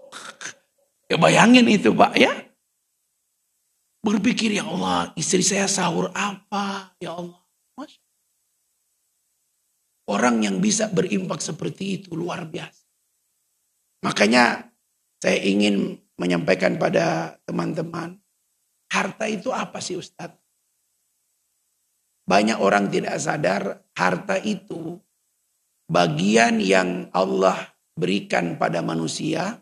Ya 1.13 1.21
bayangin 1.21 1.69
itu 1.69 1.93
Pak 1.93 2.17
ya. 2.17 2.33
Berpikir 4.01 4.49
ya 4.49 4.65
Allah, 4.65 5.13
istri 5.13 5.45
saya 5.45 5.69
sahur 5.69 6.09
apa? 6.17 6.97
Ya 6.97 7.13
Allah. 7.13 7.42
Orang 10.03 10.43
yang 10.43 10.59
bisa 10.59 10.91
berimpak 10.91 11.39
seperti 11.39 12.03
itu 12.03 12.11
luar 12.11 12.43
biasa. 12.43 12.83
Makanya 14.03 14.67
saya 15.23 15.39
ingin 15.39 15.95
menyampaikan 16.19 16.75
pada 16.75 17.39
teman-teman. 17.47 18.19
Harta 18.91 19.25
itu 19.31 19.49
apa 19.55 19.79
sih 19.79 19.95
Ustadz? 19.95 20.43
Banyak 22.23 22.59
orang 22.59 22.87
tidak 22.91 23.15
sadar 23.19 23.83
harta 23.95 24.39
itu 24.39 24.99
bagian 25.87 26.59
yang 26.59 27.11
Allah 27.11 27.73
berikan 27.95 28.55
pada 28.55 28.83
manusia. 28.83 29.59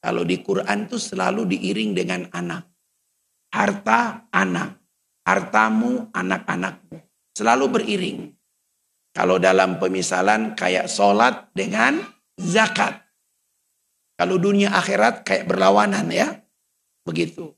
Kalau 0.00 0.24
di 0.24 0.40
Quran 0.40 0.88
itu 0.88 0.96
selalu 0.96 1.44
diiring 1.50 1.90
dengan 1.92 2.24
anak. 2.32 2.64
Harta 3.52 4.30
anak. 4.32 4.80
Hartamu 5.26 6.08
anak-anakmu. 6.10 6.96
Selalu 7.36 7.64
beriring. 7.68 8.18
Kalau 9.10 9.42
dalam 9.42 9.82
pemisalan 9.82 10.54
kayak 10.54 10.86
sholat 10.86 11.50
dengan 11.50 11.98
zakat. 12.38 13.02
Kalau 14.14 14.38
dunia 14.38 14.70
akhirat 14.70 15.26
kayak 15.26 15.48
berlawanan 15.50 16.06
ya. 16.12 16.38
Begitu. 17.02 17.50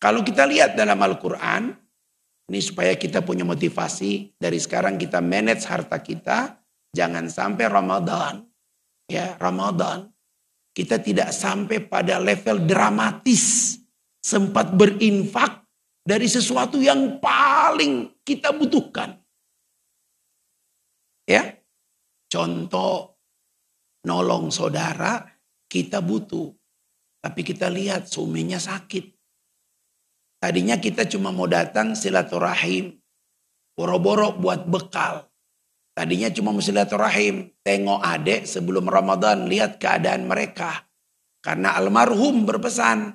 Kalau 0.00 0.24
kita 0.24 0.48
lihat 0.48 0.74
dalam 0.74 0.96
Al-Quran, 0.96 1.76
ini 2.50 2.58
supaya 2.64 2.96
kita 2.96 3.22
punya 3.22 3.44
motivasi 3.44 4.34
dari 4.40 4.58
sekarang 4.58 4.96
kita 4.96 5.20
manage 5.20 5.68
harta 5.68 6.00
kita. 6.00 6.58
Jangan 6.90 7.30
sampai 7.30 7.68
Ramadan. 7.68 8.42
Ya, 9.06 9.38
Ramadan. 9.38 10.10
Kita 10.72 10.98
tidak 10.98 11.30
sampai 11.30 11.84
pada 11.84 12.18
level 12.18 12.66
dramatis. 12.66 13.76
Sempat 14.18 14.72
berinfak 14.72 15.62
dari 16.00 16.26
sesuatu 16.26 16.80
yang 16.80 17.20
paling 17.20 18.24
kita 18.24 18.56
butuhkan. 18.56 19.19
Ya. 21.30 21.54
Contoh 22.26 23.22
nolong 24.02 24.50
saudara 24.50 25.22
kita 25.70 26.02
butuh. 26.02 26.50
Tapi 27.22 27.46
kita 27.46 27.70
lihat 27.70 28.10
suaminya 28.10 28.58
sakit. 28.58 29.14
Tadinya 30.42 30.80
kita 30.82 31.06
cuma 31.06 31.30
mau 31.30 31.46
datang 31.46 31.94
silaturahim. 31.94 32.98
Boro-boro 33.78 34.34
buat 34.34 34.66
bekal. 34.66 35.30
Tadinya 35.94 36.32
cuma 36.34 36.50
mau 36.50 36.64
silaturahim. 36.64 37.54
Tengok 37.62 38.00
adik 38.02 38.48
sebelum 38.48 38.90
Ramadan. 38.90 39.46
Lihat 39.46 39.78
keadaan 39.78 40.26
mereka. 40.26 40.90
Karena 41.44 41.76
almarhum 41.78 42.48
berpesan. 42.48 43.14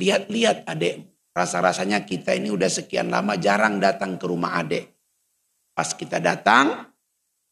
Lihat-lihat 0.00 0.64
adik. 0.64 1.10
Rasa-rasanya 1.36 2.08
kita 2.08 2.32
ini 2.32 2.48
udah 2.48 2.70
sekian 2.70 3.12
lama 3.12 3.36
jarang 3.36 3.82
datang 3.82 4.16
ke 4.16 4.24
rumah 4.24 4.62
adik. 4.62 4.95
Pas 5.76 5.92
kita 5.92 6.16
datang, 6.24 6.88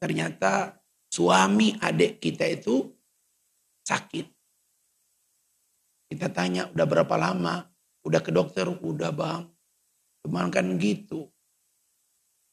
ternyata 0.01 0.81
suami 1.13 1.77
adik 1.77 2.25
kita 2.25 2.49
itu 2.49 2.89
sakit. 3.85 4.25
Kita 6.09 6.33
tanya, 6.33 6.73
udah 6.73 6.87
berapa 6.89 7.21
lama? 7.21 7.69
Udah 8.01 8.25
ke 8.25 8.33
dokter? 8.33 8.65
Udah 8.65 9.13
bang. 9.13 9.45
Cuman 10.25 10.49
kan 10.49 10.73
gitu. 10.81 11.29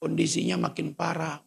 Kondisinya 0.03 0.59
makin 0.67 0.91
parah. 0.91 1.39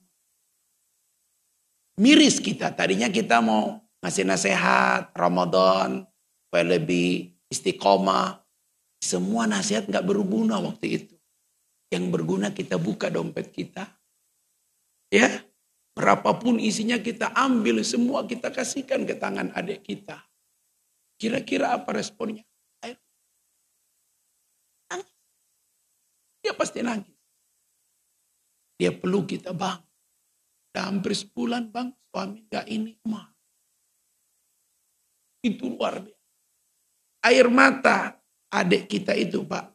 Miris 2.00 2.40
kita. 2.40 2.72
Tadinya 2.72 3.12
kita 3.12 3.44
mau 3.44 3.76
ngasih 4.00 4.24
nasihat 4.24 5.12
Ramadan. 5.12 6.08
Supaya 6.48 6.80
lebih 6.80 7.28
istiqomah. 7.52 8.40
Semua 9.04 9.44
nasihat 9.44 9.84
nggak 9.84 10.06
berguna 10.06 10.64
waktu 10.64 10.86
itu. 11.02 11.16
Yang 11.92 12.04
berguna 12.08 12.56
kita 12.56 12.80
buka 12.80 13.12
dompet 13.12 13.52
kita. 13.52 13.84
Ya, 15.14 15.30
berapapun 15.94 16.58
isinya 16.58 16.98
kita 16.98 17.30
ambil 17.38 17.86
semua 17.86 18.26
kita 18.26 18.50
kasihkan 18.50 19.06
ke 19.06 19.14
tangan 19.14 19.54
adik 19.54 19.86
kita. 19.86 20.26
Kira-kira 21.14 21.70
apa 21.70 21.94
responnya? 21.94 22.42
Air. 22.82 22.98
Dia 26.42 26.50
pasti 26.58 26.82
nangis. 26.82 27.14
Dia 28.74 28.90
perlu 28.90 29.22
kita 29.22 29.54
bang. 29.54 29.78
Udah 30.74 30.84
hampir 30.90 31.14
sebulan 31.14 31.70
bang, 31.70 31.94
suami 32.10 32.50
gak 32.50 32.66
ini 32.66 32.98
mah. 33.06 33.30
Itu 35.46 35.78
luar 35.78 36.02
biasa. 36.02 36.26
Air 37.30 37.46
mata 37.54 38.18
adik 38.50 38.90
kita 38.90 39.14
itu 39.14 39.46
pak. 39.46 39.73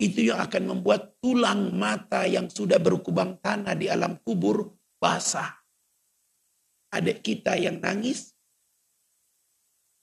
Itu 0.00 0.24
yang 0.24 0.40
akan 0.40 0.72
membuat 0.72 1.20
tulang 1.20 1.76
mata 1.76 2.24
yang 2.24 2.48
sudah 2.48 2.80
berkubang 2.80 3.36
tanah 3.36 3.76
di 3.76 3.84
alam 3.92 4.16
kubur 4.24 4.72
basah. 4.96 5.60
Adik 6.96 7.20
kita 7.20 7.60
yang 7.60 7.84
nangis, 7.84 8.32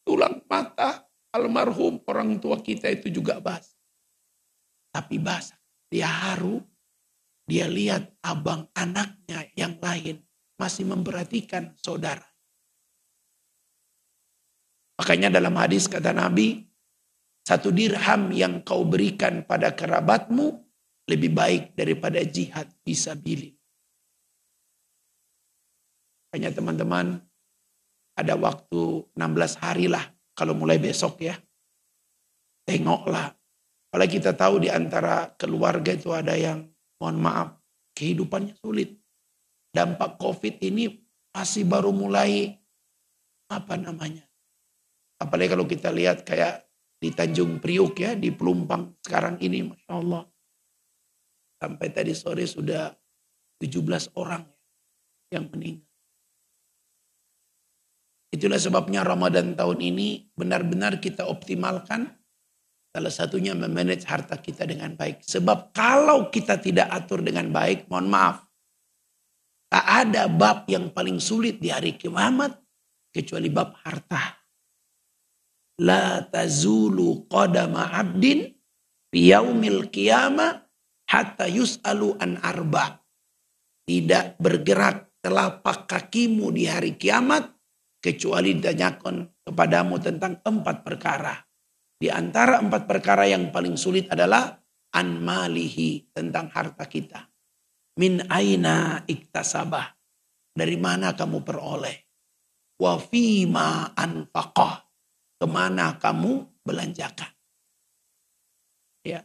tulang 0.05 0.45
mata 0.45 1.09
almarhum 1.33 2.05
orang 2.05 2.37
tua 2.37 2.61
kita 2.61 2.93
itu 2.93 3.09
juga 3.09 3.41
basah. 3.41 3.73
Tapi 4.93 5.17
basah. 5.17 5.57
Dia 5.89 6.07
haru. 6.07 6.61
Dia 7.47 7.65
lihat 7.65 8.11
abang 8.27 8.67
anaknya 8.75 9.47
yang 9.55 9.79
lain 9.79 10.19
masih 10.59 10.83
memperhatikan 10.83 11.71
saudara. 11.79 12.27
Makanya 14.99 15.31
dalam 15.31 15.55
hadis 15.55 15.87
kata 15.87 16.11
Nabi, 16.11 16.66
satu 17.47 17.71
dirham 17.71 18.35
yang 18.35 18.59
kau 18.59 18.83
berikan 18.83 19.47
pada 19.47 19.71
kerabatmu 19.71 20.67
lebih 21.07 21.31
baik 21.31 21.63
daripada 21.79 22.19
jihad 22.27 22.67
bisa 22.83 23.15
bilih. 23.15 23.55
Hanya 26.35 26.51
teman-teman 26.51 27.23
ada 28.19 28.35
waktu 28.35 29.07
16 29.15 29.63
hari 29.63 29.87
lah 29.87 30.03
kalau 30.35 30.59
mulai 30.59 30.75
besok 30.75 31.23
ya. 31.23 31.39
Tengoklah. 32.67 33.31
Apalagi 33.87 34.19
kita 34.19 34.35
tahu 34.35 34.67
di 34.67 34.67
antara 34.67 35.31
keluarga 35.39 35.95
itu 35.95 36.11
ada 36.11 36.35
yang 36.35 36.67
mohon 36.99 37.23
maaf 37.23 37.55
kehidupannya 37.95 38.59
sulit. 38.59 38.99
Dampak 39.71 40.19
COVID 40.19 40.59
ini 40.67 40.91
masih 41.31 41.63
baru 41.63 41.95
mulai 41.95 42.59
apa 43.47 43.79
namanya. 43.79 44.27
Apalagi 45.15 45.55
kalau 45.55 45.63
kita 45.63 45.95
lihat 45.95 46.27
kayak 46.27 46.66
di 46.97 47.13
Tanjung 47.13 47.61
Priuk 47.61 47.93
ya, 48.01 48.17
di 48.17 48.33
Pelumpang 48.33 48.97
sekarang 49.05 49.37
ini 49.41 49.69
Masya 49.69 49.93
Allah. 49.93 50.25
Sampai 51.57 51.89
tadi 51.89 52.13
sore 52.13 52.45
sudah 52.45 52.93
17 53.57 54.13
orang 54.17 54.45
yang 55.33 55.49
meninggal. 55.49 55.85
Itulah 58.27 58.59
sebabnya 58.59 59.01
Ramadan 59.01 59.55
tahun 59.57 59.79
ini 59.81 60.29
benar-benar 60.35 61.01
kita 61.01 61.25
optimalkan. 61.25 62.11
Salah 62.93 63.13
satunya 63.13 63.57
memanage 63.57 64.05
harta 64.05 64.37
kita 64.37 64.69
dengan 64.69 64.93
baik. 64.93 65.25
Sebab 65.25 65.73
kalau 65.73 66.29
kita 66.29 66.61
tidak 66.61 66.91
atur 66.91 67.25
dengan 67.25 67.49
baik, 67.49 67.89
mohon 67.89 68.09
maaf. 68.09 68.45
Tak 69.67 69.85
ada 69.85 70.29
bab 70.29 70.69
yang 70.69 70.93
paling 70.93 71.17
sulit 71.17 71.57
di 71.57 71.73
hari 71.73 71.97
kiamat 71.97 72.55
kecuali 73.09 73.49
bab 73.49 73.73
harta. 73.81 74.36
La 75.77 76.25
tazulu 76.25 77.29
qadama 77.29 77.93
abdin 77.93 78.49
yaumil 79.13 79.93
qiyamah 79.93 80.65
hatta 81.05 81.45
yus'alu 81.45 82.17
an 82.17 82.41
arba. 82.41 83.01
Tidak 83.87 84.41
bergerak 84.41 85.21
telapak 85.23 85.87
kakimu 85.87 86.51
di 86.51 86.67
hari 86.67 86.99
kiamat 86.99 87.47
kecuali 88.03 88.57
ditanyakan 88.57 89.45
kepadamu 89.47 89.95
tentang 90.01 90.43
empat 90.43 90.83
perkara. 90.83 91.35
Di 91.97 92.13
antara 92.13 92.61
empat 92.61 92.85
perkara 92.85 93.25
yang 93.25 93.49
paling 93.49 93.73
sulit 93.73 94.05
adalah 94.11 94.53
anmalihi 94.93 96.13
tentang 96.13 96.51
harta 96.53 96.85
kita. 96.85 97.25
Min 97.97 98.21
aina 98.29 99.01
iktasabah. 99.05 99.97
Dari 100.57 100.77
mana 100.77 101.13
kamu 101.13 101.45
peroleh? 101.45 101.97
Wa 102.77 102.97
fima 103.01 103.93
anfaqah. 103.93 104.86
Ke 105.37 105.45
mana 105.45 106.01
kamu 106.01 106.49
belanjakan? 106.65 107.29
Ya. 109.05 109.23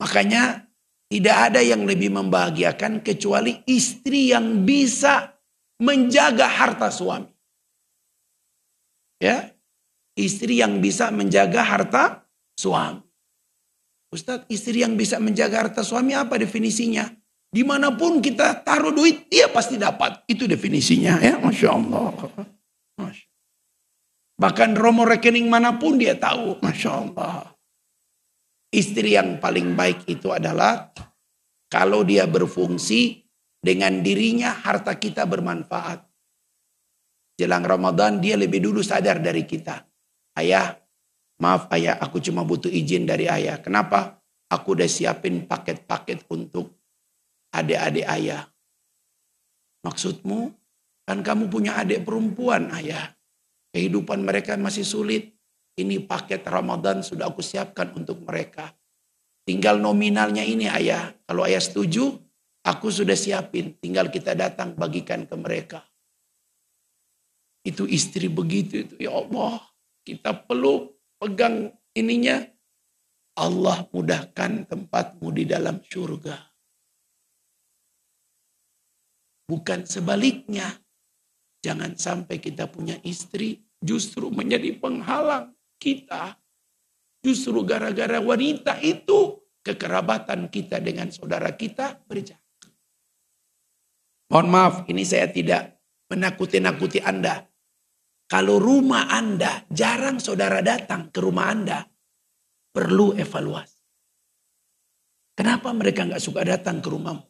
Makanya 0.00 0.68
tidak 1.08 1.36
ada 1.52 1.60
yang 1.64 1.88
lebih 1.88 2.12
membahagiakan 2.12 3.00
kecuali 3.04 3.64
istri 3.64 4.32
yang 4.32 4.64
bisa 4.64 5.36
menjaga 5.80 6.48
harta 6.48 6.88
suami. 6.92 7.32
Ya, 9.18 9.50
istri 10.14 10.62
yang 10.62 10.78
bisa 10.78 11.10
menjaga 11.10 11.62
harta 11.64 12.04
suami. 12.54 13.02
Ustadz, 14.08 14.48
istri 14.48 14.80
yang 14.80 14.96
bisa 14.96 15.20
menjaga 15.20 15.68
harta 15.68 15.82
suami 15.84 16.16
apa 16.16 16.40
definisinya? 16.40 17.12
Di 17.48 17.64
mana 17.64 17.92
pun 17.92 18.20
kita 18.20 18.60
taruh 18.64 18.92
duit, 18.92 19.28
dia 19.32 19.48
pasti 19.48 19.80
dapat. 19.80 20.24
Itu 20.28 20.44
definisinya 20.44 21.20
ya, 21.20 21.40
Masya 21.40 21.68
Allah. 21.72 22.12
Masya. 23.00 23.27
Bahkan 24.38 24.78
romo 24.78 25.02
rekening 25.02 25.50
mana 25.50 25.74
pun 25.82 25.98
dia 25.98 26.14
tahu, 26.14 26.62
Masya 26.62 26.90
Allah. 26.94 27.58
Istri 28.70 29.18
yang 29.18 29.42
paling 29.42 29.74
baik 29.74 30.06
itu 30.06 30.30
adalah 30.30 30.94
kalau 31.66 32.06
dia 32.06 32.22
berfungsi 32.30 33.26
dengan 33.58 33.98
dirinya 33.98 34.54
harta 34.54 34.94
kita 34.94 35.26
bermanfaat. 35.26 36.06
Jelang 37.34 37.66
Ramadan 37.66 38.22
dia 38.22 38.38
lebih 38.38 38.62
dulu 38.62 38.78
sadar 38.78 39.18
dari 39.18 39.42
kita. 39.42 39.82
Ayah, 40.38 40.70
maaf 41.42 41.66
ayah, 41.74 41.98
aku 41.98 42.22
cuma 42.22 42.46
butuh 42.46 42.70
izin 42.70 43.10
dari 43.10 43.26
ayah. 43.26 43.58
Kenapa? 43.58 44.22
Aku 44.54 44.78
udah 44.78 44.86
siapin 44.86 45.50
paket-paket 45.50 46.30
untuk 46.30 46.78
adik-adik 47.50 48.06
ayah. 48.06 48.46
Maksudmu? 49.82 50.54
Kan 51.08 51.26
kamu 51.26 51.50
punya 51.50 51.82
adik 51.82 52.06
perempuan 52.06 52.70
ayah. 52.70 53.17
Kehidupan 53.72 54.24
mereka 54.24 54.56
masih 54.56 54.84
sulit. 54.84 55.36
Ini 55.78 56.02
paket 56.08 56.42
Ramadan 56.42 57.06
sudah 57.06 57.30
aku 57.30 57.38
siapkan 57.38 57.94
untuk 57.94 58.24
mereka. 58.26 58.74
Tinggal 59.46 59.78
nominalnya 59.78 60.42
ini 60.42 60.66
ayah. 60.66 61.14
Kalau 61.24 61.46
ayah 61.46 61.62
setuju, 61.62 62.18
aku 62.66 62.90
sudah 62.90 63.14
siapin. 63.14 63.78
Tinggal 63.78 64.10
kita 64.10 64.34
datang 64.34 64.74
bagikan 64.74 65.24
ke 65.24 65.36
mereka. 65.38 65.86
Itu 67.62 67.86
istri 67.86 68.26
begitu 68.26 68.84
itu. 68.84 68.94
Ya 68.98 69.14
Allah, 69.14 69.62
kita 70.02 70.34
perlu 70.34 70.92
pegang 71.20 71.72
ininya. 71.94 72.42
Allah 73.38 73.86
mudahkan 73.94 74.66
tempatmu 74.66 75.30
di 75.30 75.46
dalam 75.46 75.78
surga. 75.78 76.34
Bukan 79.46 79.86
sebaliknya. 79.86 80.74
Jangan 81.58 81.98
sampai 81.98 82.38
kita 82.38 82.70
punya 82.70 82.94
istri 83.02 83.58
justru 83.82 84.30
menjadi 84.30 84.78
penghalang 84.78 85.54
kita. 85.78 86.38
Justru 87.18 87.66
gara-gara 87.66 88.22
wanita 88.22 88.78
itu 88.78 89.42
kekerabatan 89.62 90.48
kita 90.48 90.78
dengan 90.78 91.10
saudara 91.10 91.50
kita 91.52 91.98
berjarak. 92.06 92.40
Mohon 94.28 94.48
maaf, 94.48 94.74
ini 94.86 95.02
saya 95.02 95.26
tidak 95.28 95.80
menakuti-nakuti 96.08 97.02
Anda. 97.02 97.48
Kalau 98.28 98.60
rumah 98.60 99.08
Anda 99.08 99.64
jarang 99.72 100.20
saudara 100.20 100.60
datang 100.60 101.08
ke 101.08 101.18
rumah 101.18 101.48
Anda, 101.48 101.80
perlu 102.72 103.16
evaluasi. 103.16 103.80
Kenapa 105.32 105.72
mereka 105.72 106.04
nggak 106.04 106.22
suka 106.22 106.44
datang 106.44 106.82
ke 106.82 106.88
rumahmu? 106.90 107.27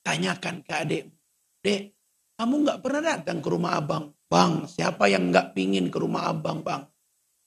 Tanyakan 0.00 0.64
ke 0.64 0.72
adik, 0.72 1.04
Dek, 1.60 1.82
kamu 2.40 2.54
nggak 2.64 2.80
pernah 2.80 3.02
datang 3.04 3.44
ke 3.44 3.48
rumah 3.52 3.76
abang. 3.76 4.16
Bang, 4.30 4.64
siapa 4.64 5.10
yang 5.10 5.28
nggak 5.28 5.52
pingin 5.52 5.92
ke 5.92 5.98
rumah 6.00 6.30
abang, 6.30 6.64
bang? 6.64 6.86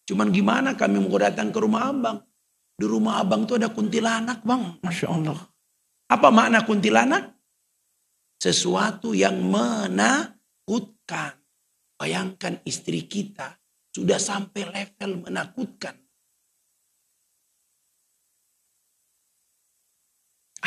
Cuman 0.03 0.29
gimana 0.29 0.75
kami 0.75 0.99
mau 0.99 1.15
datang 1.15 1.49
ke 1.49 1.59
rumah 1.63 1.89
abang? 1.89 2.19
Di 2.75 2.85
rumah 2.85 3.23
abang 3.23 3.47
tuh 3.47 3.57
ada 3.57 3.71
kuntilanak, 3.71 4.43
bang. 4.43 4.83
Masya 4.83 5.07
Allah. 5.09 5.39
Apa 6.11 6.27
makna 6.29 6.67
kuntilanak? 6.67 7.33
sesuatu 8.43 9.15
yang 9.15 9.39
menakutkan. 9.39 11.39
Bayangkan 11.95 12.59
istri 12.67 13.07
kita 13.07 13.55
sudah 13.95 14.19
sampai 14.19 14.67
level 14.67 15.23
menakutkan. 15.23 15.95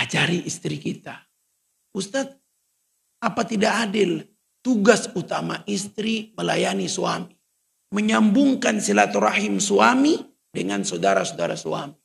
Ajari 0.01 0.49
istri 0.49 0.81
kita. 0.81 1.26
Ustadz, 1.97 2.37
apa 3.25 3.43
tidak 3.49 3.89
adil? 3.89 4.21
Tugas 4.61 5.09
utama 5.17 5.65
istri 5.65 6.37
melayani 6.37 6.85
suami. 6.93 7.33
Menyambungkan 7.97 8.85
silaturahim 8.85 9.57
suami 9.57 10.21
dengan 10.53 10.85
saudara-saudara 10.85 11.57
suami. 11.57 11.97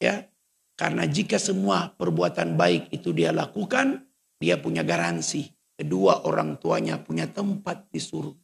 Ya, 0.00 0.32
karena 0.80 1.04
jika 1.04 1.36
semua 1.36 1.92
perbuatan 1.92 2.56
baik 2.56 2.88
itu 2.96 3.12
dia 3.12 3.36
lakukan, 3.36 4.08
dia 4.40 4.56
punya 4.56 4.80
garansi. 4.80 5.52
Kedua 5.76 6.24
orang 6.24 6.56
tuanya 6.56 6.96
punya 7.02 7.28
tempat 7.28 7.92
di 7.92 8.00
surga. 8.00 8.40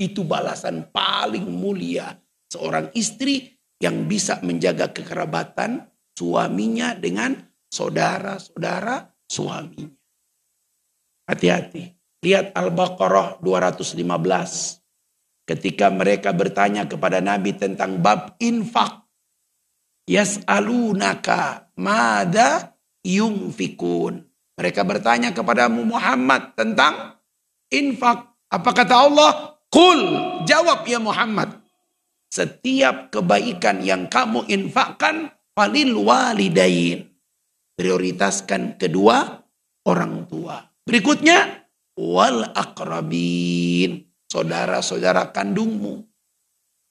Itu 0.00 0.24
balasan 0.24 0.88
paling 0.88 1.44
mulia 1.44 2.16
seorang 2.48 2.94
istri 2.96 3.52
yang 3.76 4.08
bisa 4.08 4.40
menjaga 4.40 4.88
kekerabatan 4.94 5.84
suaminya 6.16 6.96
dengan 6.96 7.49
saudara-saudara 7.70 9.14
suaminya. 9.30 9.94
Hati-hati. 11.30 11.94
Lihat 12.20 12.52
Al-Baqarah 12.52 13.40
215. 13.40 13.96
Ketika 15.46 15.88
mereka 15.88 16.34
bertanya 16.34 16.90
kepada 16.90 17.22
Nabi 17.22 17.54
tentang 17.54 18.02
bab 18.02 18.34
infak. 18.42 19.06
Yas'alunaka 20.10 21.70
mada 21.78 22.74
yungfikun. 23.06 24.26
Mereka 24.58 24.82
bertanya 24.84 25.30
kepada 25.30 25.70
Muhammad 25.70 26.58
tentang 26.58 27.22
infak. 27.70 28.26
Apa 28.50 28.70
kata 28.74 29.06
Allah? 29.06 29.32
Kul, 29.70 30.02
jawab 30.44 30.82
ya 30.90 30.98
Muhammad. 30.98 31.62
Setiap 32.30 33.14
kebaikan 33.14 33.82
yang 33.82 34.10
kamu 34.10 34.46
infakkan, 34.50 35.30
falil 35.54 36.02
walidain. 36.02 37.09
Prioritaskan 37.80 38.76
kedua 38.76 39.40
orang 39.88 40.28
tua. 40.28 40.60
Berikutnya, 40.84 41.64
wal 41.96 42.52
akrabin. 42.52 44.04
Saudara-saudara 44.28 45.32
kandungmu. 45.32 46.04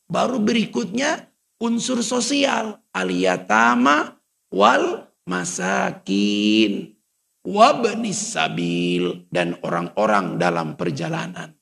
Baru 0.10 0.41
berikutnya, 0.41 1.30
unsur 1.62 2.02
sosial 2.02 2.82
aliyatama 2.89 4.17
wal 4.49 5.13
masakin 5.30 6.97
wabnis 7.45 8.34
sabil 8.34 9.30
dan 9.30 9.62
orang-orang 9.62 10.41
dalam 10.41 10.73
perjalanan. 10.73 11.54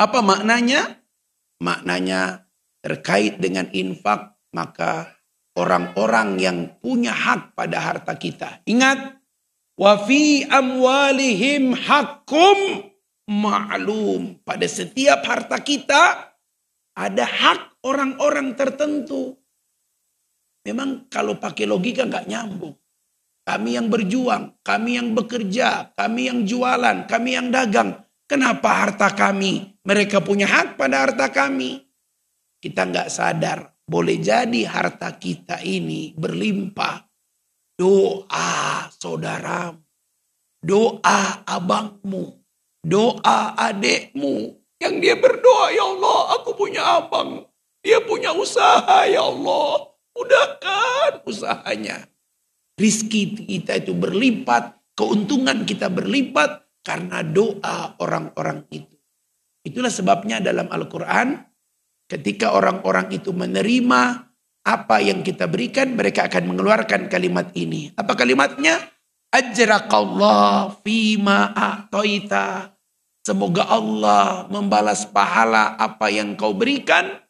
Apa 0.00 0.24
maknanya? 0.24 1.04
Maknanya 1.60 2.48
terkait 2.80 3.36
dengan 3.36 3.68
infak 3.76 4.38
maka 4.54 5.17
orang-orang 5.58 6.38
yang 6.38 6.58
punya 6.78 7.10
hak 7.10 7.58
pada 7.58 7.82
harta 7.82 8.14
kita. 8.14 8.62
Ingat, 8.70 9.18
wa 9.74 9.98
fi 10.06 10.46
amwalihim 10.46 11.74
hakum 11.74 12.86
ma'lum. 13.26 14.38
Pada 14.46 14.64
setiap 14.70 15.26
harta 15.26 15.58
kita 15.58 16.02
ada 16.94 17.24
hak 17.26 17.82
orang-orang 17.82 18.54
tertentu. 18.54 19.34
Memang 20.62 21.10
kalau 21.10 21.36
pakai 21.36 21.66
logika 21.66 22.06
nggak 22.06 22.28
nyambung. 22.30 22.74
Kami 23.48 23.80
yang 23.80 23.88
berjuang, 23.88 24.60
kami 24.60 25.00
yang 25.00 25.16
bekerja, 25.16 25.96
kami 25.96 26.28
yang 26.28 26.44
jualan, 26.44 27.08
kami 27.08 27.30
yang 27.32 27.48
dagang. 27.48 28.04
Kenapa 28.28 28.84
harta 28.84 29.08
kami? 29.16 29.80
Mereka 29.88 30.20
punya 30.20 30.44
hak 30.44 30.76
pada 30.76 31.08
harta 31.08 31.32
kami. 31.32 31.80
Kita 32.60 32.84
nggak 32.84 33.08
sadar. 33.08 33.77
Boleh 33.88 34.20
jadi 34.20 34.68
harta 34.68 35.16
kita 35.16 35.64
ini 35.64 36.12
berlimpah. 36.12 37.08
Doa 37.72 38.92
saudaramu. 38.92 39.80
Doa 40.60 41.48
abangmu. 41.48 42.36
Doa 42.84 43.56
adekmu. 43.56 44.60
Yang 44.78 44.94
dia 45.00 45.16
berdoa, 45.16 45.72
ya 45.72 45.88
Allah 45.88 46.20
aku 46.36 46.52
punya 46.52 46.84
abang. 47.00 47.48
Dia 47.80 48.04
punya 48.04 48.36
usaha 48.36 49.08
ya 49.08 49.24
Allah. 49.24 49.88
Mudahkan 50.12 51.24
usahanya. 51.24 52.04
Rizki 52.76 53.48
kita 53.48 53.80
itu 53.80 53.96
berlipat, 53.96 54.76
keuntungan 54.92 55.64
kita 55.64 55.88
berlipat 55.88 56.68
karena 56.84 57.24
doa 57.24 57.96
orang-orang 57.98 58.68
itu. 58.70 58.94
Itulah 59.66 59.90
sebabnya 59.90 60.38
dalam 60.38 60.70
Al-Quran, 60.70 61.47
ketika 62.08 62.56
orang-orang 62.56 63.12
itu 63.14 63.30
menerima 63.30 64.26
apa 64.64 64.96
yang 65.00 65.22
kita 65.22 65.46
berikan, 65.46 65.94
mereka 65.94 66.26
akan 66.26 66.52
mengeluarkan 66.52 67.12
kalimat 67.12 67.52
ini. 67.54 67.92
Apa 67.94 68.16
kalimatnya? 68.16 68.80
Ajrakallah 69.28 70.80
fima 70.82 71.52
a'toita. 71.52 72.72
Semoga 73.22 73.68
Allah 73.68 74.48
membalas 74.48 75.04
pahala 75.04 75.76
apa 75.76 76.08
yang 76.08 76.32
kau 76.32 76.56
berikan 76.56 77.28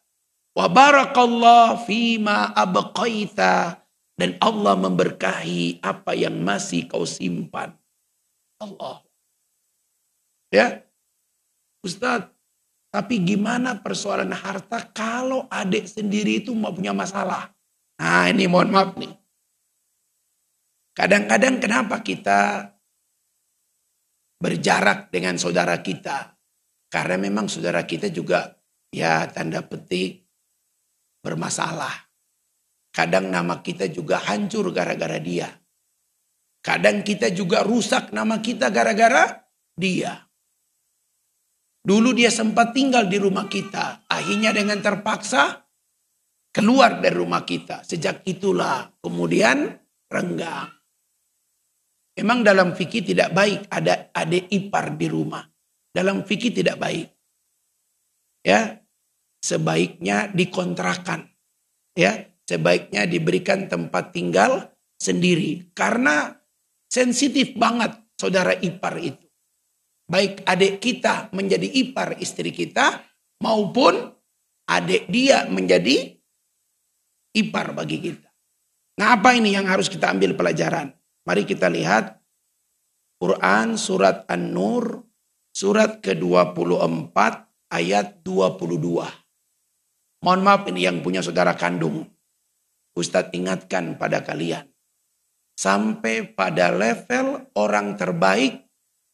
Wa 0.59 0.67
barakallah 0.67 1.79
fima 1.87 2.51
abqaita. 2.51 3.79
Dan 4.19 4.35
Allah 4.43 4.75
memberkahi 4.75 5.79
apa 5.79 6.11
yang 6.11 6.43
masih 6.43 6.91
kau 6.91 7.07
simpan. 7.07 7.71
Allah. 8.59 8.99
Ya. 10.51 10.83
Ustaz, 11.79 12.27
tapi 12.89 13.21
gimana 13.21 13.77
persoalan 13.77 14.33
harta 14.33 14.89
kalau 14.89 15.45
adik 15.45 15.85
sendiri 15.85 16.41
itu 16.41 16.57
mau 16.57 16.73
punya 16.73 16.89
masalah? 16.89 17.53
Nah 18.01 18.25
ini 18.29 18.49
mohon 18.49 18.73
maaf 18.73 18.97
nih. 18.97 19.13
Kadang-kadang 20.97 21.61
kenapa 21.61 22.01
kita 22.01 22.71
berjarak 24.41 25.13
dengan 25.13 25.37
saudara 25.37 25.77
kita? 25.85 26.33
Karena 26.89 27.21
memang 27.21 27.45
saudara 27.45 27.85
kita 27.85 28.09
juga 28.09 28.57
ya 28.89 29.29
tanda 29.29 29.61
petik 29.61 30.25
bermasalah. 31.21 32.09
Kadang 32.89 33.29
nama 33.29 33.61
kita 33.61 33.85
juga 33.93 34.17
hancur 34.17 34.73
gara-gara 34.73 35.21
dia. 35.21 35.45
Kadang 36.59 37.05
kita 37.05 37.29
juga 37.29 37.61
rusak 37.61 38.09
nama 38.11 38.41
kita 38.41 38.73
gara-gara 38.73 39.45
dia. 39.77 40.28
Dulu 41.79 42.11
dia 42.11 42.27
sempat 42.27 42.75
tinggal 42.75 43.07
di 43.07 43.15
rumah 43.15 43.47
kita. 43.47 44.05
Akhirnya 44.11 44.51
dengan 44.51 44.83
terpaksa 44.83 45.63
keluar 46.51 46.99
dari 46.99 47.15
rumah 47.15 47.47
kita. 47.47 47.87
Sejak 47.87 48.27
itulah 48.27 48.89
kemudian 48.99 49.79
renggang. 50.11 50.69
Memang 52.19 52.43
dalam 52.43 52.75
fikih 52.75 53.07
tidak 53.07 53.31
baik 53.31 53.71
ada 53.71 54.11
adik 54.11 54.51
ipar 54.51 54.99
di 54.99 55.07
rumah. 55.07 55.45
Dalam 55.87 56.27
fikih 56.27 56.51
tidak 56.51 56.75
baik. 56.75 57.07
Ya, 58.43 58.83
sebaiknya 59.39 60.27
dikontrakan. 60.35 61.31
Ya, 61.95 62.27
sebaiknya 62.43 63.07
diberikan 63.07 63.71
tempat 63.71 64.11
tinggal 64.11 64.75
sendiri 64.99 65.71
karena 65.71 66.43
sensitif 66.91 67.55
banget 67.55 67.95
saudara 68.19 68.51
ipar 68.59 68.99
itu. 68.99 69.28
Baik 70.09 70.41
adik 70.41 70.81
kita 70.81 71.29
menjadi 71.37 71.69
ipar 71.69 72.17
istri 72.17 72.49
kita 72.49 73.05
maupun 73.45 74.09
adik 74.65 75.05
dia 75.05 75.45
menjadi 75.45 76.17
ipar 77.37 77.77
bagi 77.77 78.01
kita. 78.01 78.29
Nah, 78.97 79.15
apa 79.15 79.37
ini 79.37 79.53
yang 79.53 79.69
harus 79.69 79.85
kita 79.85 80.09
ambil 80.09 80.33
pelajaran? 80.33 80.91
Mari 81.29 81.45
kita 81.45 81.69
lihat 81.69 82.17
Quran 83.21 83.77
surat 83.77 84.25
An-Nur 84.25 85.05
surat 85.53 85.99
ke-24 85.99 87.17
ayat 87.69 88.23
22. 88.25 90.23
Mohon 90.25 90.41
maaf 90.43 90.63
ini 90.71 90.87
yang 90.87 91.03
punya 91.03 91.19
saudara 91.19 91.53
kandung. 91.55 92.07
Ustadz 92.95 93.35
ingatkan 93.35 93.95
pada 93.95 94.23
kalian. 94.25 94.67
Sampai 95.59 96.23
pada 96.23 96.71
level 96.71 97.51
orang 97.59 97.99
terbaik 97.99 98.68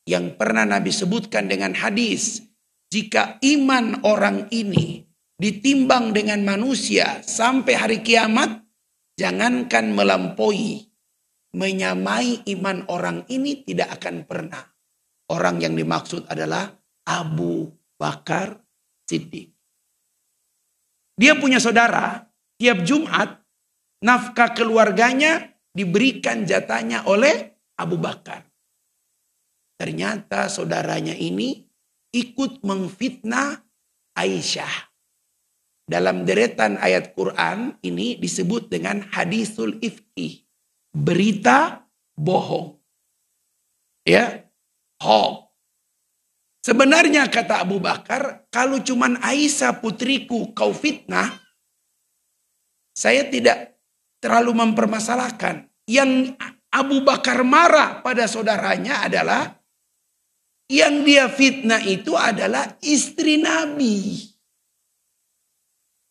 yang 0.05 0.37
pernah 0.37 0.63
Nabi 0.63 0.93
sebutkan 0.93 1.49
dengan 1.49 1.73
hadis. 1.73 2.45
Jika 2.93 3.41
iman 3.41 4.05
orang 4.05 4.47
ini 4.53 5.03
ditimbang 5.35 6.15
dengan 6.15 6.45
manusia 6.45 7.19
sampai 7.25 7.73
hari 7.75 7.99
kiamat. 8.05 8.63
Jangankan 9.15 9.95
melampaui. 9.95 10.91
Menyamai 11.55 12.43
iman 12.51 12.83
orang 12.91 13.23
ini 13.31 13.63
tidak 13.63 13.99
akan 13.99 14.27
pernah. 14.27 14.59
Orang 15.31 15.63
yang 15.63 15.71
dimaksud 15.71 16.27
adalah 16.27 16.67
Abu 17.07 17.71
Bakar 17.95 18.59
Siddiq. 19.07 19.55
Dia 21.15 21.39
punya 21.39 21.63
saudara, 21.63 22.27
tiap 22.59 22.83
Jumat 22.83 23.39
nafkah 24.03 24.51
keluarganya 24.51 25.55
diberikan 25.71 26.43
jatahnya 26.43 27.07
oleh 27.07 27.55
Abu 27.79 27.95
Bakar. 27.95 28.43
Ternyata 29.75 30.47
saudaranya 30.47 31.13
ini 31.15 31.67
ikut 32.15 32.63
memfitnah 32.63 33.59
Aisyah. 34.15 34.95
Dalam 35.85 36.25
deretan 36.25 36.81
ayat 36.81 37.13
Quran 37.13 37.77
ini 37.85 38.17
disebut 38.17 38.71
dengan 38.71 39.05
hadisul 39.13 39.77
ifki. 39.83 40.47
Berita 40.95 41.85
bohong. 42.17 42.79
Ya, 44.07 44.49
hoax. 45.03 45.45
Sebenarnya 46.65 47.29
kata 47.29 47.61
Abu 47.61 47.77
Bakar, 47.77 48.49
kalau 48.49 48.81
cuman 48.81 49.21
Aisyah 49.21 49.77
putriku 49.77 50.49
kau 50.57 50.73
fitnah, 50.73 51.37
saya 52.97 53.29
tidak 53.29 53.77
terlalu 54.17 54.65
mempermasalahkan. 54.65 55.69
Yang 55.85 56.33
Abu 56.73 57.05
Bakar 57.05 57.45
marah 57.45 58.01
pada 58.01 58.25
saudaranya 58.25 59.05
adalah 59.05 59.61
yang 60.69 61.05
dia 61.05 61.29
fitnah 61.29 61.81
itu 61.85 62.17
adalah 62.17 62.77
istri 62.81 63.37
Nabi. 63.37 64.25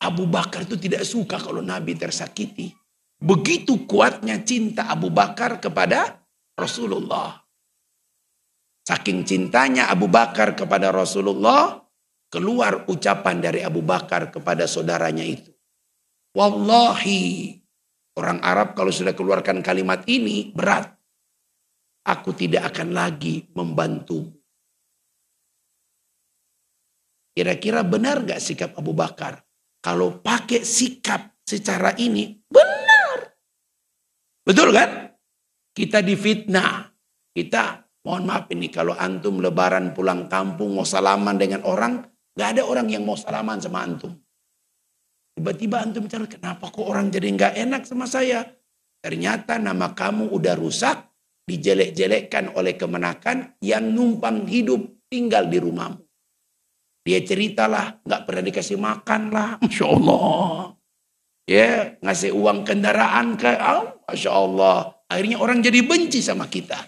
Abu 0.04 0.28
Bakar 0.28 0.68
itu 0.68 0.76
tidak 0.76 1.02
suka 1.08 1.40
kalau 1.40 1.64
Nabi 1.64 1.96
tersakiti. 1.96 2.70
Begitu 3.24 3.88
kuatnya 3.88 4.44
cinta 4.44 4.92
Abu 4.92 5.08
Bakar 5.08 5.56
kepada 5.58 6.20
Rasulullah. 6.52 7.40
Saking 8.84 9.24
cintanya 9.24 9.88
Abu 9.88 10.12
Bakar 10.12 10.52
kepada 10.52 10.92
Rasulullah, 10.92 11.80
keluar 12.28 12.84
ucapan 12.84 13.40
dari 13.40 13.64
Abu 13.64 13.80
Bakar 13.80 14.28
kepada 14.28 14.68
saudaranya 14.68 15.24
itu. 15.24 15.48
Wallahi, 16.36 17.56
orang 18.20 18.44
Arab 18.44 18.76
kalau 18.76 18.92
sudah 18.92 19.16
keluarkan 19.16 19.64
kalimat 19.64 20.04
ini 20.04 20.52
berat. 20.52 20.92
Aku 22.04 22.36
tidak 22.36 22.76
akan 22.76 22.92
lagi 22.92 23.48
membantu. 23.56 24.43
Kira-kira 27.34 27.82
benar 27.82 28.22
gak 28.22 28.38
sikap 28.38 28.78
Abu 28.78 28.94
Bakar? 28.94 29.42
Kalau 29.82 30.22
pakai 30.22 30.62
sikap 30.62 31.34
secara 31.42 31.92
ini, 31.98 32.30
benar. 32.46 33.34
Betul 34.46 34.70
kan? 34.70 35.12
Kita 35.74 35.98
difitnah. 36.00 36.88
Kita 37.34 37.84
Mohon 38.04 38.24
maaf 38.28 38.52
ini 38.52 38.68
kalau 38.68 38.92
antum 38.92 39.40
lebaran 39.40 39.96
pulang 39.96 40.28
kampung 40.28 40.76
mau 40.76 40.84
salaman 40.84 41.40
dengan 41.40 41.64
orang, 41.64 42.04
gak 42.36 42.48
ada 42.52 42.62
orang 42.68 42.92
yang 42.92 43.00
mau 43.00 43.16
salaman 43.16 43.56
sama 43.64 43.80
antum. 43.80 44.12
Tiba-tiba 45.32 45.80
antum 45.80 46.04
bicara, 46.04 46.28
kenapa 46.28 46.68
kok 46.68 46.84
orang 46.84 47.08
jadi 47.08 47.32
gak 47.32 47.56
enak 47.56 47.82
sama 47.88 48.04
saya? 48.04 48.44
Ternyata 49.00 49.56
nama 49.56 49.96
kamu 49.96 50.36
udah 50.36 50.52
rusak, 50.52 51.00
dijelek-jelekkan 51.48 52.52
oleh 52.52 52.76
kemenakan 52.76 53.56
yang 53.64 53.88
numpang 53.88 54.44
hidup 54.52 54.84
tinggal 55.08 55.48
di 55.48 55.56
rumahmu. 55.64 56.04
Dia 57.04 57.20
ceritalah, 57.20 58.00
nggak 58.00 58.22
pernah 58.24 58.42
dikasih 58.48 58.80
makan 58.80 59.22
lah, 59.28 59.50
masya 59.60 59.84
Allah. 59.84 60.72
Ya, 61.44 62.00
ngasih 62.00 62.32
uang 62.32 62.64
kendaraan 62.64 63.36
ke, 63.36 63.52
oh, 63.60 64.08
masya 64.08 64.32
Allah. 64.32 65.04
Akhirnya 65.12 65.36
orang 65.36 65.60
jadi 65.60 65.84
benci 65.84 66.24
sama 66.24 66.48
kita. 66.48 66.80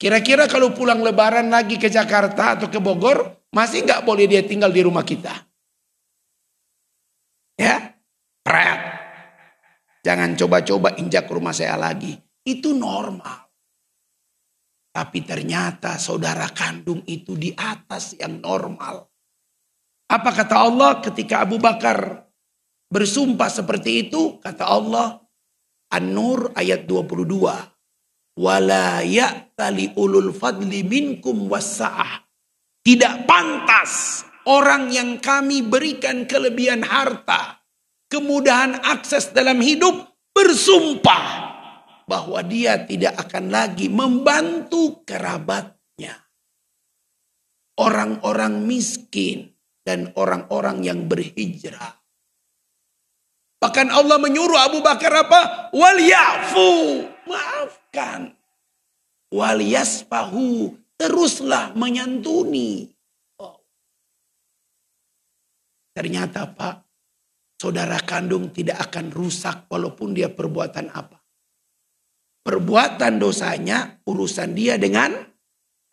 Kira-kira 0.00 0.48
kalau 0.48 0.72
pulang 0.72 1.04
lebaran 1.04 1.52
lagi 1.52 1.76
ke 1.76 1.92
Jakarta 1.92 2.56
atau 2.56 2.72
ke 2.72 2.80
Bogor, 2.80 3.44
masih 3.52 3.84
nggak 3.84 4.08
boleh 4.08 4.24
dia 4.24 4.40
tinggal 4.40 4.72
di 4.72 4.80
rumah 4.80 5.04
kita? 5.04 5.36
Ya, 7.60 7.98
pret. 8.40 8.80
Jangan 10.00 10.32
coba-coba 10.38 10.96
injak 10.96 11.28
rumah 11.28 11.52
saya 11.52 11.76
lagi. 11.76 12.16
Itu 12.40 12.72
normal. 12.72 13.50
Tapi 14.88 15.18
ternyata 15.26 16.00
saudara 16.00 16.48
kandung 16.56 17.04
itu 17.04 17.36
di 17.36 17.52
atas 17.52 18.16
yang 18.16 18.40
normal. 18.40 19.07
Apa 20.08 20.32
kata 20.32 20.56
Allah 20.56 21.04
ketika 21.04 21.44
Abu 21.44 21.60
Bakar 21.60 22.24
bersumpah 22.88 23.52
seperti 23.52 24.08
itu? 24.08 24.40
Kata 24.40 24.64
Allah, 24.64 25.20
An-Nur 25.92 26.56
ayat 26.56 26.88
22 26.88 27.28
wala 28.38 29.02
ya'tali 29.02 29.98
ulul 29.98 30.30
fadli 30.32 30.86
minkum 30.86 31.50
wasa'ah. 31.50 32.24
Tidak 32.80 33.28
pantas 33.28 34.24
orang 34.48 34.88
yang 34.88 35.20
kami 35.20 35.60
berikan 35.60 36.24
kelebihan 36.24 36.86
harta, 36.86 37.60
kemudahan 38.08 38.80
akses 38.80 39.34
dalam 39.36 39.60
hidup 39.60 40.08
bersumpah 40.32 41.24
bahwa 42.08 42.40
dia 42.46 42.80
tidak 42.88 43.28
akan 43.28 43.52
lagi 43.52 43.92
membantu 43.92 45.04
kerabatnya. 45.04 46.16
Orang-orang 47.76 48.64
miskin 48.64 49.57
dan 49.88 50.12
orang-orang 50.20 50.84
yang 50.84 51.08
berhijrah. 51.08 51.96
Bahkan 53.56 53.88
Allah 53.88 54.20
menyuruh 54.20 54.60
Abu 54.60 54.84
Bakar 54.84 55.24
apa? 55.24 55.72
Wal 55.72 55.96
ya'fu. 56.04 56.68
Maafkan. 57.24 58.36
Wal 59.32 59.64
yaspahu. 59.64 60.76
Teruslah 61.00 61.72
menyantuni. 61.72 62.84
Oh. 63.40 63.64
Ternyata 65.96 66.52
Pak, 66.52 66.76
saudara 67.56 67.96
kandung 68.04 68.52
tidak 68.52 68.92
akan 68.92 69.08
rusak 69.08 69.72
walaupun 69.72 70.12
dia 70.12 70.28
perbuatan 70.28 70.92
apa. 70.92 71.16
Perbuatan 72.44 73.16
dosanya 73.16 74.04
urusan 74.04 74.52
dia 74.52 74.76
dengan 74.76 75.16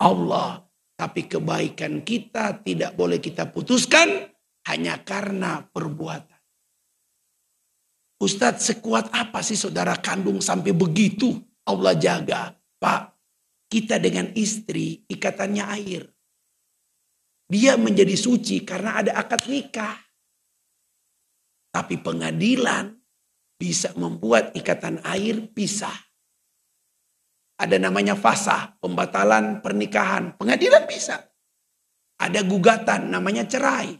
Allah. 0.04 0.65
Tapi 0.96 1.28
kebaikan 1.28 2.00
kita 2.00 2.64
tidak 2.64 2.96
boleh 2.96 3.20
kita 3.20 3.52
putuskan 3.52 4.32
hanya 4.64 5.04
karena 5.04 5.60
perbuatan. 5.60 6.40
Ustadz 8.16 8.72
sekuat 8.72 9.12
apa 9.12 9.44
sih 9.44 9.60
saudara 9.60 10.00
kandung 10.00 10.40
sampai 10.40 10.72
begitu 10.72 11.36
Allah 11.68 11.92
jaga. 12.00 12.56
Pak, 12.80 13.02
kita 13.68 14.00
dengan 14.00 14.32
istri 14.32 15.04
ikatannya 15.04 15.64
air. 15.76 16.02
Dia 17.46 17.76
menjadi 17.76 18.16
suci 18.16 18.64
karena 18.64 19.04
ada 19.04 19.12
akad 19.20 19.44
nikah. 19.52 20.00
Tapi 21.76 22.00
pengadilan 22.00 22.96
bisa 23.60 23.92
membuat 24.00 24.56
ikatan 24.56 25.04
air 25.04 25.44
pisah. 25.52 26.05
Ada 27.56 27.80
namanya 27.80 28.12
fasa, 28.12 28.76
pembatalan 28.76 29.64
pernikahan. 29.64 30.36
Pengadilan 30.36 30.84
bisa. 30.84 31.24
Ada 32.20 32.44
gugatan 32.44 33.08
namanya 33.08 33.48
cerai. 33.48 33.96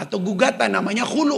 Atau 0.00 0.24
gugatan 0.24 0.72
namanya 0.72 1.04
khulu. 1.04 1.36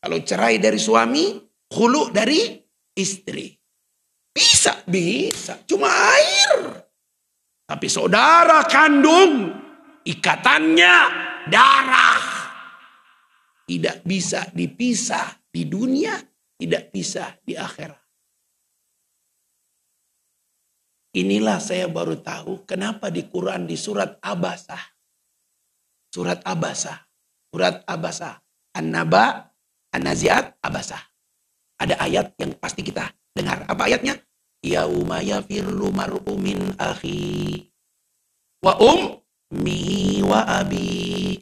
Kalau 0.00 0.18
cerai 0.24 0.56
dari 0.56 0.80
suami, 0.80 1.36
hulu 1.76 2.08
dari 2.08 2.56
istri. 2.96 3.52
Bisa, 4.32 4.80
bisa. 4.88 5.60
Cuma 5.68 5.92
air. 5.92 6.80
Tapi 7.68 7.86
saudara 7.92 8.64
kandung, 8.64 9.52
ikatannya 10.00 10.96
darah. 11.52 12.24
Tidak 13.68 14.02
bisa 14.02 14.48
dipisah 14.50 15.44
di 15.46 15.68
dunia, 15.68 16.16
tidak 16.56 16.88
bisa 16.90 17.36
di 17.44 17.54
akhirat. 17.54 17.99
Inilah 21.10 21.58
saya 21.58 21.90
baru 21.90 22.22
tahu 22.22 22.62
kenapa 22.62 23.10
di 23.10 23.26
Quran 23.26 23.66
di 23.66 23.74
surat 23.74 24.22
Abasa. 24.22 24.78
Surat 26.14 26.38
Abasa. 26.46 27.10
Surat 27.50 27.82
Abasa. 27.82 28.38
An-Naba 28.78 29.50
An-Naziat 29.90 30.62
Abasa. 30.62 31.02
Ada 31.82 31.98
ayat 31.98 32.38
yang 32.38 32.54
pasti 32.62 32.86
kita 32.86 33.10
dengar. 33.34 33.66
Apa 33.66 33.90
ayatnya? 33.90 34.22
Yauma 34.62 35.18
yafirru 35.24 35.90
mar'u 35.90 36.36
min 36.36 36.76
akhi 36.78 37.64
wa 38.60 38.76
ummi 38.76 40.20
wa 40.20 40.44
abi 40.46 41.40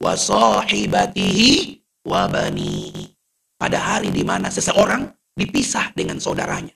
wa 0.00 0.16
sahibatihi 0.16 1.82
wabani. 2.06 3.12
Pada 3.60 3.78
hari 3.78 4.08
di 4.08 4.24
mana 4.24 4.48
seseorang 4.48 5.04
dipisah 5.36 5.92
dengan 5.92 6.16
saudaranya. 6.16 6.72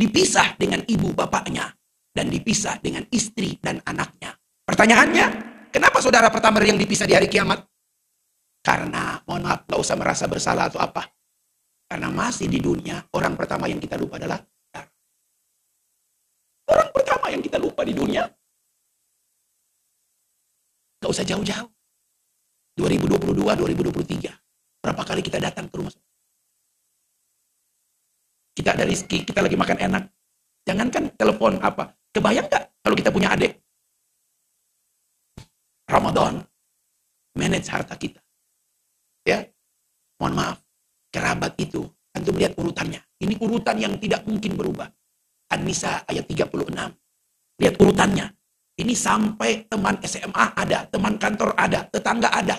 Dipisah 0.00 0.56
dengan 0.56 0.80
ibu 0.88 1.12
bapaknya. 1.12 1.68
Dan 2.10 2.32
dipisah 2.32 2.80
dengan 2.80 3.04
istri 3.12 3.60
dan 3.60 3.78
anaknya. 3.84 4.34
Pertanyaannya, 4.64 5.26
kenapa 5.70 6.02
saudara 6.02 6.26
pertama 6.32 6.58
yang 6.64 6.80
dipisah 6.80 7.06
di 7.06 7.14
hari 7.14 7.28
kiamat? 7.28 7.62
Karena, 8.64 9.20
mohon 9.28 9.46
maaf, 9.46 9.68
gak 9.68 9.78
usah 9.78 9.94
merasa 9.94 10.24
bersalah 10.26 10.72
atau 10.72 10.82
apa. 10.82 11.06
Karena 11.86 12.10
masih 12.10 12.50
di 12.50 12.58
dunia, 12.58 12.98
orang 13.14 13.38
pertama 13.38 13.70
yang 13.70 13.78
kita 13.78 13.94
lupa 13.94 14.18
adalah 14.18 14.42
Orang 16.70 16.90
pertama 16.94 17.26
yang 17.34 17.42
kita 17.42 17.58
lupa 17.58 17.82
di 17.82 17.90
dunia. 17.90 18.22
Gak 21.02 21.10
usah 21.10 21.26
jauh-jauh. 21.26 21.70
2022, 22.78 23.58
2023. 23.58 24.30
Berapa 24.78 25.02
kali 25.02 25.20
kita 25.20 25.42
datang 25.42 25.66
ke 25.66 25.74
rumah 25.76 25.90
kita 28.54 28.74
ada 28.74 28.84
rizki, 28.84 29.22
kita 29.22 29.40
lagi 29.40 29.56
makan 29.56 29.78
enak. 29.78 30.04
Jangankan 30.66 31.14
telepon 31.16 31.58
apa. 31.62 31.94
Kebayang 32.10 32.46
gak 32.50 32.64
kalau 32.82 32.96
kita 32.98 33.10
punya 33.14 33.32
adik? 33.32 33.58
Ramadan. 35.90 36.42
Manage 37.38 37.70
harta 37.70 37.94
kita. 37.94 38.20
Ya. 39.26 39.46
Mohon 40.18 40.34
maaf. 40.36 40.58
Kerabat 41.10 41.54
itu. 41.58 41.86
Antum 42.14 42.34
lihat 42.38 42.58
urutannya. 42.58 43.00
Ini 43.22 43.38
urutan 43.38 43.78
yang 43.78 43.94
tidak 44.02 44.26
mungkin 44.26 44.58
berubah. 44.58 44.90
An-Nisa 45.50 46.06
ayat 46.06 46.26
36. 46.26 46.50
Lihat 47.62 47.74
urutannya. 47.78 48.26
Ini 48.80 48.94
sampai 48.96 49.68
teman 49.68 50.00
SMA 50.00 50.56
ada, 50.56 50.88
teman 50.88 51.20
kantor 51.20 51.52
ada, 51.52 51.84
tetangga 51.92 52.32
ada. 52.32 52.56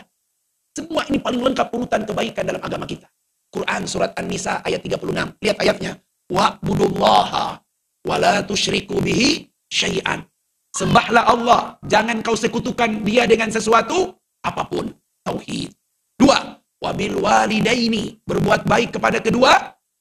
Semua 0.71 1.01
ini 1.09 1.17
paling 1.17 1.41
lengkap 1.41 1.67
urutan 1.73 2.05
kebaikan 2.05 2.45
dalam 2.45 2.61
agama 2.61 2.85
kita. 2.85 3.09
Quran 3.51 3.83
surat 3.83 4.15
An-Nisa 4.15 4.63
ayat 4.63 4.79
36. 4.79 5.43
Lihat 5.43 5.57
ayatnya. 5.59 5.99
Wa'budullaha 6.31 7.59
wa 8.07 8.15
la 8.15 8.39
tusyriku 8.47 9.03
bihi 9.03 9.51
syai'an. 9.67 10.23
Sembahlah 10.71 11.27
Allah, 11.27 11.61
jangan 11.83 12.23
kau 12.23 12.39
sekutukan 12.39 13.03
dia 13.03 13.27
dengan 13.27 13.51
sesuatu 13.51 14.15
apa 14.39 14.63
pun. 14.63 14.87
Tauhid. 15.27 15.75
Dua, 16.15 16.63
wabil 16.79 17.19
walidaini, 17.19 18.23
berbuat 18.23 18.63
baik 18.63 18.95
kepada 18.95 19.19
kedua 19.19 19.51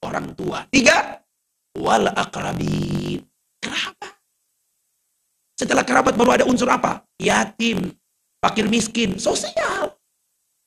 orang 0.07 0.31
tua. 0.39 0.63
Tiga, 0.71 1.19
wal 1.75 2.07
akrabin. 2.15 3.27
Kerabat. 3.59 4.15
Setelah 5.59 5.85
kerabat 5.85 6.15
baru 6.17 6.41
ada 6.41 6.49
unsur 6.49 6.71
apa? 6.71 7.05
Yatim, 7.21 7.93
fakir 8.41 8.65
miskin, 8.71 9.21
sosial. 9.21 9.93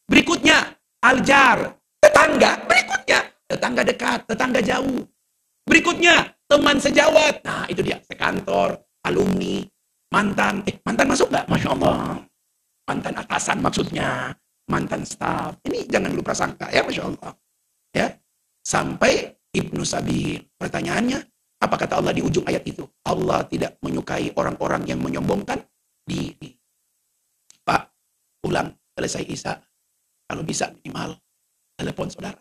Berikutnya, 0.06 0.78
aljar, 1.02 1.80
Tetangga 2.14 2.62
berikutnya, 2.70 3.20
tetangga 3.50 3.82
dekat, 3.82 4.20
tetangga 4.30 4.62
jauh. 4.62 5.02
Berikutnya, 5.66 6.30
teman 6.46 6.78
sejawat. 6.78 7.42
Nah, 7.42 7.66
itu 7.66 7.82
dia, 7.82 7.98
sekantor, 8.06 8.78
alumni, 9.02 9.66
mantan. 10.14 10.62
Eh, 10.70 10.78
mantan 10.86 11.10
masuk 11.10 11.34
nggak? 11.34 11.50
Masya 11.50 11.70
Allah. 11.74 12.22
Mantan 12.86 13.18
atasan 13.18 13.58
maksudnya. 13.66 14.30
Mantan 14.70 15.02
staff. 15.10 15.58
Ini 15.66 15.90
jangan 15.90 16.14
lupa 16.14 16.38
sangka 16.38 16.70
ya, 16.70 16.86
Masya 16.86 17.04
Allah. 17.10 17.34
Ya, 17.98 18.14
sampai 18.62 19.34
Ibnu 19.50 19.82
Sabir. 19.82 20.46
Pertanyaannya, 20.54 21.18
apa 21.66 21.76
kata 21.82 21.98
Allah 21.98 22.14
di 22.14 22.22
ujung 22.22 22.46
ayat 22.46 22.62
itu? 22.70 22.86
Allah 23.10 23.42
tidak 23.50 23.82
menyukai 23.82 24.38
orang-orang 24.38 24.86
yang 24.86 25.02
menyombongkan 25.02 25.66
diri. 26.06 26.54
Pak, 27.66 27.90
ulang 28.46 28.70
selesai 28.94 29.26
Isa. 29.26 29.54
Kalau 30.30 30.46
bisa 30.46 30.70
minimal 30.78 31.18
Telepon 31.74 32.08
saudara. 32.10 32.40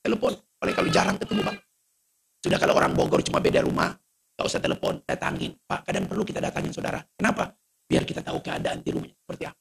Telepon. 0.00 0.32
Oleh 0.60 0.72
kalau 0.76 0.88
jarang 0.92 1.16
ketemu 1.16 1.40
bang. 1.44 1.58
Sudah 2.40 2.58
kalau 2.60 2.74
orang 2.76 2.92
Bogor 2.96 3.20
cuma 3.24 3.40
beda 3.40 3.64
rumah. 3.64 3.92
Gak 4.36 4.46
usah 4.48 4.60
telepon. 4.60 5.00
Datangin. 5.04 5.56
Pak 5.64 5.88
kadang 5.88 6.08
perlu 6.08 6.24
kita 6.24 6.40
datangin 6.40 6.72
saudara. 6.72 7.00
Kenapa? 7.16 7.52
Biar 7.84 8.04
kita 8.06 8.24
tahu 8.24 8.40
keadaan 8.40 8.80
di 8.80 8.90
rumahnya 8.92 9.16
seperti 9.18 9.44
apa. 9.48 9.60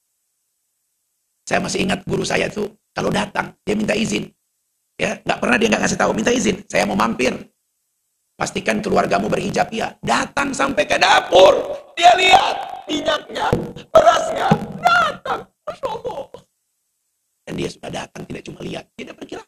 Saya 1.50 1.60
masih 1.66 1.80
ingat 1.82 2.06
guru 2.06 2.22
saya 2.22 2.46
itu 2.46 2.70
kalau 2.94 3.10
datang 3.10 3.58
dia 3.66 3.74
minta 3.74 3.98
izin. 3.98 4.30
Ya, 5.00 5.18
nggak 5.24 5.40
pernah 5.42 5.58
dia 5.58 5.68
nggak 5.74 5.82
ngasih 5.82 5.98
tahu 5.98 6.12
minta 6.14 6.30
izin. 6.30 6.62
Saya 6.70 6.86
mau 6.86 6.94
mampir. 6.94 7.34
Pastikan 8.38 8.86
keluargamu 8.86 9.28
berhijab 9.28 9.74
ya. 9.74 9.98
Datang 10.06 10.54
sampai 10.54 10.86
ke 10.86 11.02
dapur. 11.02 11.58
Dia 11.98 12.14
lihat 12.16 12.56
minyaknya, 12.86 13.50
berasnya. 13.90 14.48
Datang. 14.78 15.42
Masya 15.66 15.88
Allah. 15.90 16.29
Dan 17.50 17.58
dia 17.58 17.66
sudah 17.66 17.90
datang, 17.90 18.30
tidak 18.30 18.46
cuma 18.46 18.62
lihat, 18.62 18.94
dia 18.94 19.10
dapat 19.10 19.26
kira. 19.26 19.42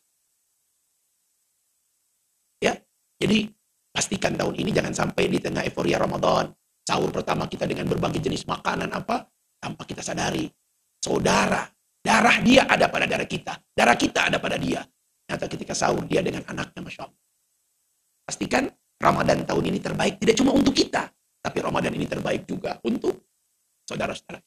Ya, 2.57 2.73
jadi 3.21 3.45
pastikan 3.93 4.33
tahun 4.33 4.57
ini 4.57 4.73
jangan 4.73 4.89
sampai 4.89 5.29
di 5.29 5.37
tengah 5.37 5.61
euforia 5.61 6.01
Ramadan, 6.01 6.49
sahur 6.81 7.13
pertama 7.13 7.45
kita 7.45 7.69
dengan 7.69 7.85
berbagai 7.85 8.17
jenis 8.17 8.49
makanan 8.49 8.89
apa, 8.89 9.29
tanpa 9.61 9.85
kita 9.85 10.01
sadari. 10.01 10.49
Saudara, 10.97 11.61
darah 12.01 12.41
dia 12.41 12.65
ada 12.65 12.89
pada 12.89 13.05
darah 13.05 13.29
kita, 13.29 13.53
darah 13.69 13.93
kita 13.93 14.33
ada 14.33 14.41
pada 14.41 14.57
dia. 14.57 14.81
Ternyata 15.21 15.45
ketika 15.45 15.77
sahur 15.77 16.01
dia 16.09 16.25
dengan 16.25 16.41
anaknya, 16.49 16.81
Masya 16.81 17.05
Allah. 17.05 17.21
Pastikan 18.25 18.65
Ramadan 18.97 19.45
tahun 19.45 19.69
ini 19.69 19.77
terbaik, 19.77 20.17
tidak 20.17 20.41
cuma 20.41 20.57
untuk 20.57 20.73
kita, 20.73 21.05
tapi 21.37 21.61
Ramadan 21.61 21.93
ini 21.93 22.09
terbaik 22.09 22.49
juga 22.49 22.81
untuk 22.81 23.29
saudara-saudara. 23.85 24.41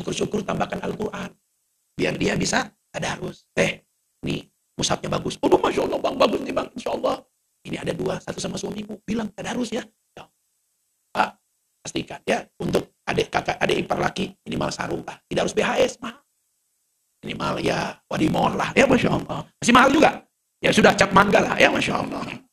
Syukur-syukur 0.00 0.48
tambahkan 0.48 0.80
Al-Quran. 0.80 1.43
Biar 1.94 2.18
dia 2.18 2.34
bisa 2.34 2.66
tadarus. 2.90 3.46
Eh, 3.54 3.86
nih 4.26 4.42
musabnya 4.74 5.10
bagus. 5.14 5.38
Oh, 5.38 5.50
Masya 5.50 5.86
Allah 5.86 5.98
bang, 6.02 6.14
bagus 6.18 6.40
nih 6.42 6.54
bang. 6.54 6.68
Insya 6.74 6.90
Allah. 6.94 7.22
Ini 7.64 7.80
ada 7.80 7.92
dua, 7.96 8.20
satu 8.20 8.38
sama 8.42 8.60
suamimu. 8.60 9.00
Bilang 9.06 9.32
tadarus 9.32 9.72
ya. 9.72 9.80
ya. 10.12 10.28
Pak, 11.14 11.28
pastikan 11.80 12.20
ya. 12.28 12.44
Untuk 12.60 12.92
adik 13.08 13.32
kakak, 13.32 13.56
adik 13.56 13.88
ipar 13.88 13.98
laki, 14.02 14.36
minimal 14.44 14.68
sarung 14.68 15.02
lah. 15.06 15.16
Tidak 15.24 15.40
harus 15.40 15.56
BHS, 15.56 15.96
mahal. 16.02 16.20
Minimal 17.24 17.64
ya 17.64 17.96
wadimor 18.04 18.52
lah. 18.52 18.68
Ya 18.76 18.84
Masya 18.84 19.16
Allah. 19.16 19.48
Masih 19.56 19.72
mahal 19.72 19.90
juga. 19.96 20.10
Ya 20.60 20.70
sudah 20.76 20.92
cap 20.92 21.08
mangga 21.16 21.40
lah. 21.40 21.56
Ya 21.56 21.72
Masya 21.72 22.04
Allah. 22.04 22.44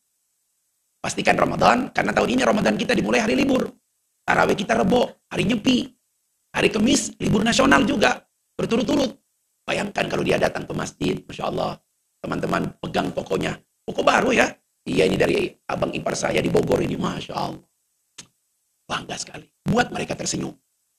Pastikan 1.02 1.36
Ramadan, 1.36 1.90
karena 1.92 2.14
tahun 2.14 2.30
ini 2.38 2.42
Ramadan 2.46 2.78
kita 2.78 2.94
dimulai 2.94 3.20
hari 3.20 3.34
libur. 3.36 3.68
Tarawih 4.22 4.54
kita 4.54 4.78
rebo, 4.78 5.26
hari 5.28 5.50
nyepi. 5.50 5.90
Hari 6.52 6.70
Kemis, 6.70 7.18
libur 7.18 7.42
nasional 7.42 7.84
juga. 7.84 8.22
Berturut-turut. 8.56 9.21
Bayangkan 9.72 10.12
kalau 10.12 10.20
dia 10.28 10.36
datang 10.36 10.68
ke 10.68 10.76
masjid, 10.76 11.16
Masya 11.24 11.48
Allah. 11.48 11.80
Teman-teman 12.20 12.76
pegang 12.84 13.08
pokoknya. 13.16 13.56
Pokok 13.88 14.04
baru 14.04 14.36
ya. 14.36 14.52
Iya 14.84 15.08
ini 15.08 15.16
dari 15.16 15.48
abang 15.72 15.96
ipar 15.96 16.12
saya 16.12 16.44
di 16.44 16.52
Bogor 16.52 16.84
ini. 16.84 17.00
Masya 17.00 17.32
Allah. 17.32 17.64
Bangga 18.84 19.16
sekali. 19.16 19.48
Buat 19.64 19.96
mereka 19.96 20.20
tersenyum. 20.20 20.52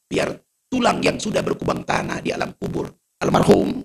Biar 0.08 0.32
tulang 0.72 1.04
yang 1.04 1.20
sudah 1.20 1.44
berkubang 1.44 1.85
tanah 1.85 2.24
di 2.24 2.32
alam 2.32 2.57
kubur. 2.57 2.88
Almarhum. 3.20 3.84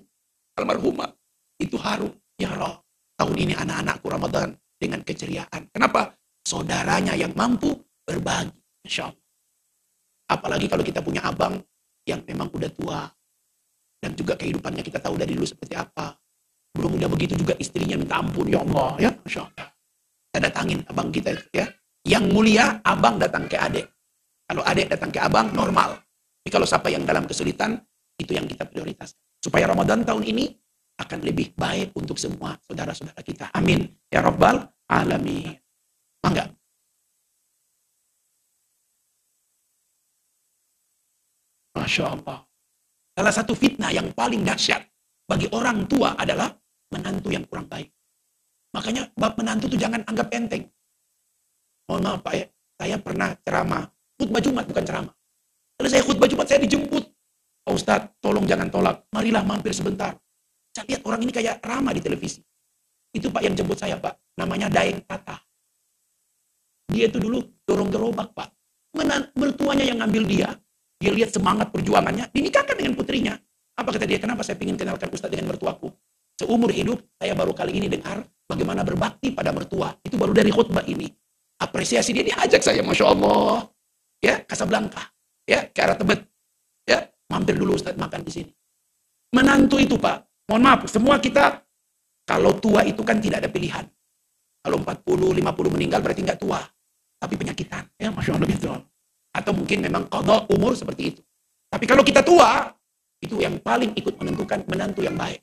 Almarhumah. 0.56 1.12
Itu 1.60 1.76
harum. 1.76 2.16
Ya 2.40 2.56
Allah. 2.56 2.80
Tahun 3.20 3.36
ini 3.36 3.52
anak-anakku 3.60 4.08
Ramadan 4.08 4.56
dengan 4.80 5.04
keceriaan. 5.04 5.68
Kenapa? 5.68 6.16
Saudaranya 6.48 7.12
yang 7.12 7.36
mampu 7.36 7.76
berbagi. 8.08 8.56
Masya 8.88 9.12
Allah. 9.12 9.24
Apalagi 10.32 10.64
kalau 10.64 10.80
kita 10.80 11.04
punya 11.04 11.28
abang 11.28 11.60
yang 12.08 12.24
memang 12.24 12.48
udah 12.48 12.72
tua, 12.72 13.04
dan 13.98 14.14
juga 14.14 14.38
kehidupannya 14.38 14.82
kita 14.86 15.02
tahu 15.02 15.18
dari 15.18 15.34
dulu 15.34 15.46
seperti 15.46 15.74
apa. 15.74 16.14
Belum 16.74 16.94
udah 16.94 17.10
begitu 17.10 17.34
juga 17.34 17.58
istrinya 17.58 17.98
minta 17.98 18.22
ampun, 18.22 18.46
ya 18.46 18.62
Allah, 18.62 18.90
ya 19.02 19.10
Masya 19.10 19.40
Allah. 19.42 19.66
Kita 20.30 20.38
datangin 20.38 20.78
abang 20.86 21.08
kita 21.10 21.34
itu 21.34 21.46
ya. 21.50 21.66
Yang 22.06 22.24
mulia, 22.30 22.78
abang 22.86 23.18
datang 23.18 23.50
ke 23.50 23.58
adik. 23.58 23.86
Kalau 24.48 24.62
adik 24.64 24.86
datang 24.88 25.10
ke 25.10 25.20
abang, 25.20 25.50
normal. 25.50 25.98
Tapi 25.98 26.50
kalau 26.54 26.64
siapa 26.64 26.88
yang 26.88 27.04
dalam 27.04 27.26
kesulitan, 27.28 27.76
itu 28.16 28.32
yang 28.32 28.46
kita 28.46 28.64
prioritas. 28.64 29.12
Supaya 29.42 29.68
Ramadan 29.68 30.06
tahun 30.06 30.24
ini 30.24 30.48
akan 30.98 31.18
lebih 31.22 31.54
baik 31.54 31.94
untuk 31.94 32.18
semua 32.18 32.58
saudara-saudara 32.64 33.22
kita. 33.22 33.52
Amin. 33.54 33.86
Ya 34.10 34.24
Rabbal 34.24 34.66
Alamin. 34.90 35.54
Mangga. 36.24 36.50
Masya 41.78 42.04
Allah. 42.10 42.47
Salah 43.18 43.34
satu 43.34 43.50
fitnah 43.50 43.90
yang 43.90 44.14
paling 44.14 44.46
dahsyat 44.46 44.78
bagi 45.26 45.50
orang 45.50 45.90
tua 45.90 46.14
adalah 46.14 46.54
menantu 46.94 47.34
yang 47.34 47.42
kurang 47.50 47.66
baik. 47.66 47.90
Makanya 48.70 49.10
bab 49.18 49.34
menantu 49.34 49.66
itu 49.66 49.74
jangan 49.74 50.06
anggap 50.06 50.30
enteng. 50.30 50.70
Mohon 51.90 52.02
maaf 52.06 52.20
Pak 52.22 52.34
ya, 52.38 52.46
saya 52.78 52.96
pernah 53.02 53.34
ceramah. 53.42 53.90
Khutbah 54.22 54.38
Jumat 54.38 54.70
bukan 54.70 54.84
ceramah. 54.86 55.14
Kalau 55.74 55.88
saya 55.90 56.02
khutbah 56.06 56.30
Jumat 56.30 56.46
saya 56.46 56.62
dijemput. 56.62 57.10
Pak 57.66 57.72
Ustadz, 57.74 58.22
tolong 58.22 58.46
jangan 58.46 58.70
tolak. 58.70 59.02
Marilah 59.10 59.42
mampir 59.42 59.74
sebentar. 59.74 60.14
Saya 60.70 60.86
lihat 60.86 61.02
orang 61.02 61.20
ini 61.26 61.34
kayak 61.34 61.58
ramah 61.58 61.90
di 61.90 61.98
televisi. 61.98 62.38
Itu 63.10 63.34
Pak 63.34 63.42
yang 63.42 63.58
jemput 63.58 63.82
saya 63.82 63.98
Pak. 63.98 64.14
Namanya 64.38 64.70
Daeng 64.70 65.02
Tata. 65.02 65.42
Dia 66.86 67.10
itu 67.10 67.18
dulu 67.18 67.42
dorong 67.66 67.90
gerobak 67.90 68.30
Pak. 68.30 68.54
Mertuanya 69.34 69.82
yang 69.90 69.98
ngambil 70.06 70.22
dia. 70.22 70.54
Dia 70.98 71.14
lihat 71.14 71.30
semangat 71.30 71.70
perjuangannya, 71.70 72.34
dinikahkan 72.34 72.74
dengan 72.74 72.98
putrinya. 72.98 73.34
Apa 73.78 73.94
kata 73.94 74.04
dia? 74.04 74.18
Kenapa 74.18 74.42
saya 74.42 74.58
ingin 74.58 74.74
kenalkan 74.74 75.06
Ustadz 75.14 75.30
dengan 75.30 75.54
mertuaku? 75.54 75.94
Seumur 76.34 76.74
hidup, 76.74 76.98
saya 77.18 77.34
baru 77.38 77.54
kali 77.54 77.78
ini 77.78 77.86
dengar 77.86 78.26
bagaimana 78.50 78.82
berbakti 78.82 79.30
pada 79.30 79.54
mertua. 79.54 79.94
Itu 80.02 80.18
baru 80.18 80.34
dari 80.34 80.50
khutbah 80.50 80.82
ini. 80.90 81.06
Apresiasi 81.62 82.10
dia 82.10 82.26
diajak 82.26 82.62
saya, 82.62 82.82
Masya 82.82 83.04
Allah. 83.06 83.66
Ya, 84.18 84.42
Casablanca. 84.42 85.14
Ya, 85.46 85.70
ke 85.70 85.78
arah 85.78 85.94
Tebet. 85.94 86.26
Ya, 86.86 87.06
mampir 87.30 87.54
dulu 87.54 87.78
Ustadz 87.78 87.98
makan 87.98 88.26
di 88.26 88.32
sini. 88.34 88.50
Menantu 89.34 89.78
itu 89.78 89.94
Pak, 89.94 90.50
mohon 90.50 90.62
maaf, 90.66 90.88
semua 90.90 91.22
kita 91.22 91.62
kalau 92.28 92.58
tua 92.60 92.84
itu 92.84 93.00
kan 93.06 93.22
tidak 93.22 93.46
ada 93.46 93.50
pilihan. 93.50 93.86
Kalau 94.60 94.84
40, 94.84 95.38
50 95.38 95.74
meninggal 95.74 96.00
berarti 96.02 96.20
nggak 96.26 96.40
tua. 96.44 96.60
Tapi 97.18 97.34
penyakitan. 97.40 97.88
Ya, 97.96 98.12
Masya 98.12 98.36
Allah 98.36 98.48
gitu. 98.52 98.68
Atau 99.34 99.52
mungkin 99.54 99.84
memang 99.84 100.08
kodok 100.08 100.48
umur 100.52 100.74
seperti 100.74 101.14
itu. 101.14 101.20
Tapi 101.68 101.84
kalau 101.84 102.00
kita 102.00 102.24
tua, 102.24 102.68
itu 103.20 103.38
yang 103.42 103.60
paling 103.60 103.92
ikut 103.98 104.14
menentukan 104.16 104.64
menantu 104.66 105.04
yang 105.04 105.14
baik. 105.14 105.42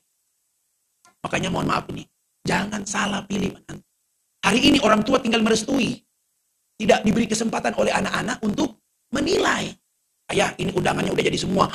Makanya 1.22 1.48
mohon 1.50 1.70
maaf 1.70 1.86
ini, 1.90 2.06
jangan 2.42 2.82
salah 2.86 3.22
pilih 3.24 3.54
menantu. 3.54 3.84
Hari 4.46 4.60
ini 4.62 4.78
orang 4.82 5.02
tua 5.02 5.18
tinggal 5.18 5.42
merestui. 5.42 5.98
Tidak 6.76 7.02
diberi 7.02 7.24
kesempatan 7.24 7.72
oleh 7.80 7.90
anak-anak 7.90 8.38
untuk 8.44 8.78
menilai. 9.10 9.72
Ayah, 10.28 10.52
ini 10.58 10.74
undangannya 10.74 11.14
udah 11.14 11.24
jadi 11.24 11.38
semua. 11.38 11.66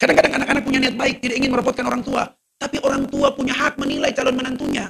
Kadang-kadang 0.00 0.40
anak-anak 0.40 0.62
punya 0.64 0.78
niat 0.80 0.96
baik, 0.96 1.20
tidak 1.20 1.36
ingin 1.38 1.52
merepotkan 1.52 1.84
orang 1.84 2.02
tua. 2.02 2.24
Tapi 2.60 2.76
orang 2.80 3.04
tua 3.08 3.32
punya 3.32 3.52
hak 3.52 3.76
menilai 3.76 4.12
calon 4.16 4.36
menantunya. 4.36 4.88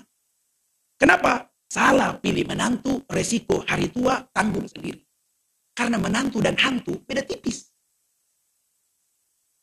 Kenapa? 0.98 1.50
Salah 1.70 2.18
pilih 2.18 2.46
menantu, 2.46 3.02
resiko 3.06 3.62
hari 3.66 3.90
tua 3.90 4.26
tanggung 4.34 4.66
sendiri. 4.66 5.02
Karena 5.80 5.96
menantu 5.96 6.44
dan 6.44 6.60
hantu 6.60 7.00
beda 7.08 7.24
tipis. 7.24 7.72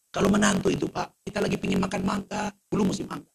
Kalau 0.09 0.33
menantu 0.33 0.73
itu 0.73 0.89
Pak, 0.89 1.21
kita 1.21 1.37
lagi 1.37 1.61
pingin 1.61 1.77
makan 1.77 2.01
mangga, 2.01 2.49
belum 2.73 2.89
musim 2.89 3.05
mangga. 3.05 3.29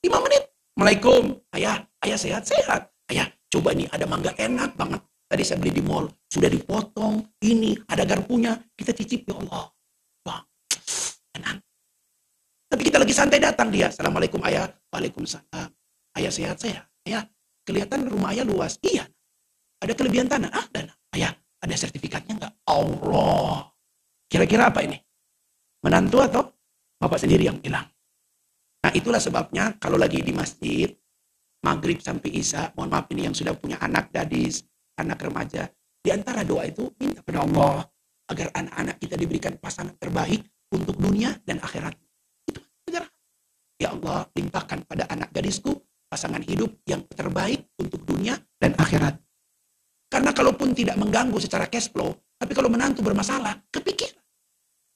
Lima 0.00 0.16
menit, 0.24 0.48
Assalamualaikum, 0.72 1.36
ayah, 1.52 1.84
ayah 2.00 2.16
sehat-sehat. 2.16 2.88
Ayah, 3.12 3.28
coba 3.52 3.76
nih 3.76 3.92
ada 3.92 4.08
mangga 4.08 4.32
enak 4.40 4.72
banget. 4.72 5.04
Tadi 5.28 5.42
saya 5.44 5.60
beli 5.60 5.76
di 5.76 5.84
mall, 5.84 6.08
sudah 6.32 6.48
dipotong, 6.48 7.28
ini 7.44 7.76
ada 7.92 8.08
garpunya, 8.08 8.56
kita 8.72 8.96
cicip 8.96 9.28
ya 9.28 9.36
Allah. 9.44 9.68
Bang, 10.24 10.48
enak. 11.36 11.60
Tapi 12.72 12.82
kita 12.88 13.04
lagi 13.04 13.12
santai 13.12 13.36
datang 13.36 13.68
dia. 13.68 13.92
Assalamualaikum 13.92 14.40
ayah, 14.48 14.64
waalaikumsalam. 14.88 15.68
Ayah 16.16 16.32
sehat-sehat. 16.32 16.88
Ayah, 17.04 17.28
kelihatan 17.68 18.08
rumah 18.08 18.32
ayah 18.32 18.48
luas. 18.48 18.80
Iya. 18.80 19.04
Ada 19.84 19.92
kelebihan 19.92 20.24
tanah? 20.24 20.48
Ah, 20.56 20.64
dana. 20.72 20.96
Ayah, 21.12 21.36
ada 21.58 21.74
sertifikatnya 21.74 22.34
enggak? 22.38 22.54
Allah. 22.66 23.70
Kira-kira 24.28 24.70
apa 24.70 24.84
ini? 24.84 24.98
Menantu 25.82 26.22
atau 26.22 26.42
bapak 26.98 27.18
sendiri 27.18 27.48
yang 27.48 27.58
bilang? 27.58 27.86
Nah 28.84 28.92
itulah 28.94 29.18
sebabnya 29.18 29.74
kalau 29.78 29.98
lagi 29.98 30.22
di 30.22 30.30
masjid, 30.30 30.90
maghrib 31.66 31.98
sampai 31.98 32.30
isya, 32.30 32.70
mohon 32.78 32.94
maaf 32.94 33.10
ini 33.10 33.26
yang 33.26 33.34
sudah 33.34 33.54
punya 33.58 33.78
anak 33.82 34.14
gadis, 34.14 34.62
anak 34.98 35.18
remaja, 35.18 35.66
di 35.98 36.14
antara 36.14 36.46
doa 36.46 36.62
itu 36.66 36.90
minta 37.02 37.20
kepada 37.22 37.42
Allah 37.42 37.82
agar 38.28 38.48
anak-anak 38.54 38.96
kita 39.02 39.14
diberikan 39.18 39.54
pasangan 39.58 39.96
terbaik 39.98 40.46
untuk 40.70 40.94
dunia 40.94 41.34
dan 41.42 41.58
akhirat. 41.58 41.96
Itu 42.46 42.60
sejarah. 42.86 43.10
Ya 43.80 43.94
Allah, 43.94 44.28
limpahkan 44.36 44.84
pada 44.86 45.08
anak 45.10 45.32
gadisku 45.34 45.74
pasangan 46.08 46.40
hidup 46.44 46.72
yang 46.88 47.04
terbaik 47.12 47.68
untuk 47.76 48.04
dunia 48.04 48.38
dan 48.56 48.72
akhirat. 48.78 49.20
Karena 50.08 50.32
kalaupun 50.32 50.72
tidak 50.72 50.96
mengganggu 50.96 51.36
secara 51.36 51.68
cash 51.68 51.92
flow, 51.92 52.16
tapi 52.40 52.56
kalau 52.56 52.72
menantu 52.72 53.04
bermasalah, 53.04 53.68
kepikir. 53.68 54.16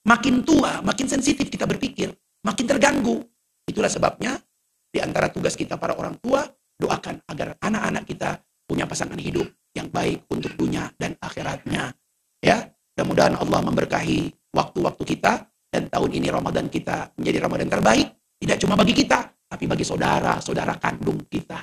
Makin 0.08 0.42
tua, 0.42 0.80
makin 0.82 1.06
sensitif 1.06 1.46
kita 1.46 1.68
berpikir, 1.68 2.10
makin 2.42 2.66
terganggu. 2.66 3.22
Itulah 3.68 3.92
sebabnya 3.92 4.40
di 4.88 4.98
antara 4.98 5.28
tugas 5.30 5.54
kita 5.54 5.78
para 5.78 5.94
orang 5.94 6.18
tua, 6.18 6.42
doakan 6.80 7.22
agar 7.28 7.54
anak-anak 7.60 8.04
kita 8.08 8.40
punya 8.66 8.88
pasangan 8.88 9.20
hidup 9.20 9.46
yang 9.76 9.92
baik 9.92 10.26
untuk 10.32 10.56
dunia 10.58 10.90
dan 10.98 11.14
akhiratnya. 11.20 11.92
Ya, 12.42 12.72
mudah-mudahan 12.96 13.38
Allah 13.38 13.60
memberkahi 13.62 14.50
waktu-waktu 14.50 15.02
kita 15.06 15.46
dan 15.70 15.86
tahun 15.92 16.10
ini 16.18 16.28
Ramadan 16.32 16.66
kita 16.66 17.14
menjadi 17.14 17.38
Ramadan 17.46 17.70
terbaik 17.70 18.08
tidak 18.42 18.58
cuma 18.58 18.74
bagi 18.74 18.90
kita, 18.90 19.22
tapi 19.46 19.70
bagi 19.70 19.86
saudara, 19.86 20.42
saudara 20.42 20.74
kandung 20.74 21.30
kita. 21.30 21.62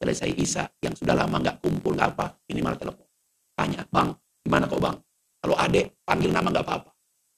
Selesai 0.00 0.30
Isa 0.36 0.64
yang 0.82 0.94
sudah 0.94 1.14
lama 1.14 1.40
nggak 1.40 1.62
kumpul 1.64 1.94
nggak 1.94 2.18
apa, 2.18 2.26
minimal 2.50 2.74
telepon. 2.76 3.06
Tanya, 3.54 3.80
bang, 3.86 4.10
gimana 4.42 4.64
kau 4.66 4.82
bang? 4.82 4.96
Kalau 5.40 5.56
adek 5.56 6.02
panggil 6.02 6.30
nama 6.34 6.48
nggak 6.50 6.64
apa-apa. 6.66 6.90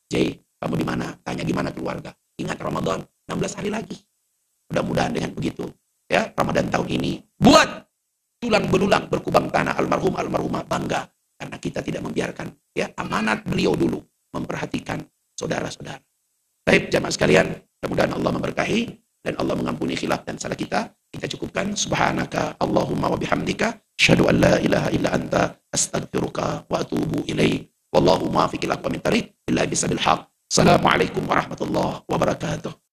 J, 0.08 0.14
kamu 0.62 0.74
di 0.80 0.86
mana? 0.86 1.12
Tanya 1.20 1.42
gimana 1.44 1.68
keluarga. 1.74 2.10
Ingat 2.38 2.58
Ramadan, 2.60 3.04
16 3.28 3.58
hari 3.58 3.70
lagi. 3.70 3.98
Mudah-mudahan 4.72 5.12
dengan 5.12 5.30
begitu. 5.34 5.68
Ya, 6.06 6.30
Ramadan 6.32 6.70
tahun 6.70 6.88
ini 6.90 7.18
buat 7.38 7.86
tulang 8.38 8.70
belulang 8.70 9.10
berkubang 9.10 9.50
tanah 9.50 9.74
almarhum 9.74 10.14
almarhumah 10.14 10.62
bangga 10.70 11.10
karena 11.34 11.56
kita 11.58 11.82
tidak 11.82 12.02
membiarkan 12.06 12.54
ya 12.72 12.92
amanat 12.94 13.42
beliau 13.42 13.74
dulu 13.74 13.98
memperhatikan 14.30 15.02
saudara-saudara. 15.34 16.00
Baik 16.66 16.90
jamaah 16.90 17.12
sekalian, 17.14 17.46
mudah-mudahan 17.78 18.12
Allah 18.16 18.30
memberkahi 18.38 18.80
dan 19.22 19.34
Allah 19.38 19.54
mengampuni 19.54 19.94
khilaf 19.94 20.22
dan 20.26 20.38
salah 20.38 20.58
kita. 20.58 20.90
Kita 21.16 21.32
cukupkan 21.32 21.72
subhanaka 21.72 22.60
Allahumma 22.60 23.08
wa 23.08 23.16
bihamdika 23.16 23.80
syahadu 23.96 24.28
an 24.28 24.36
la 24.36 24.60
ilaha 24.60 24.92
illa 24.92 25.16
anta 25.16 25.56
astaghfiruka 25.72 26.68
wa 26.68 26.76
atubu 26.84 27.24
ilaik. 27.24 27.72
Wallahu 27.88 28.28
muwaffiq 28.28 28.68
ila 28.68 28.76
aqwamit 28.76 29.00
thariq 29.00 29.32
illa 29.48 29.64
bisabil 29.64 29.96
haq. 29.96 30.28
Assalamualaikum 30.52 31.24
warahmatullahi 31.24 32.04
wabarakatuh. 32.04 32.85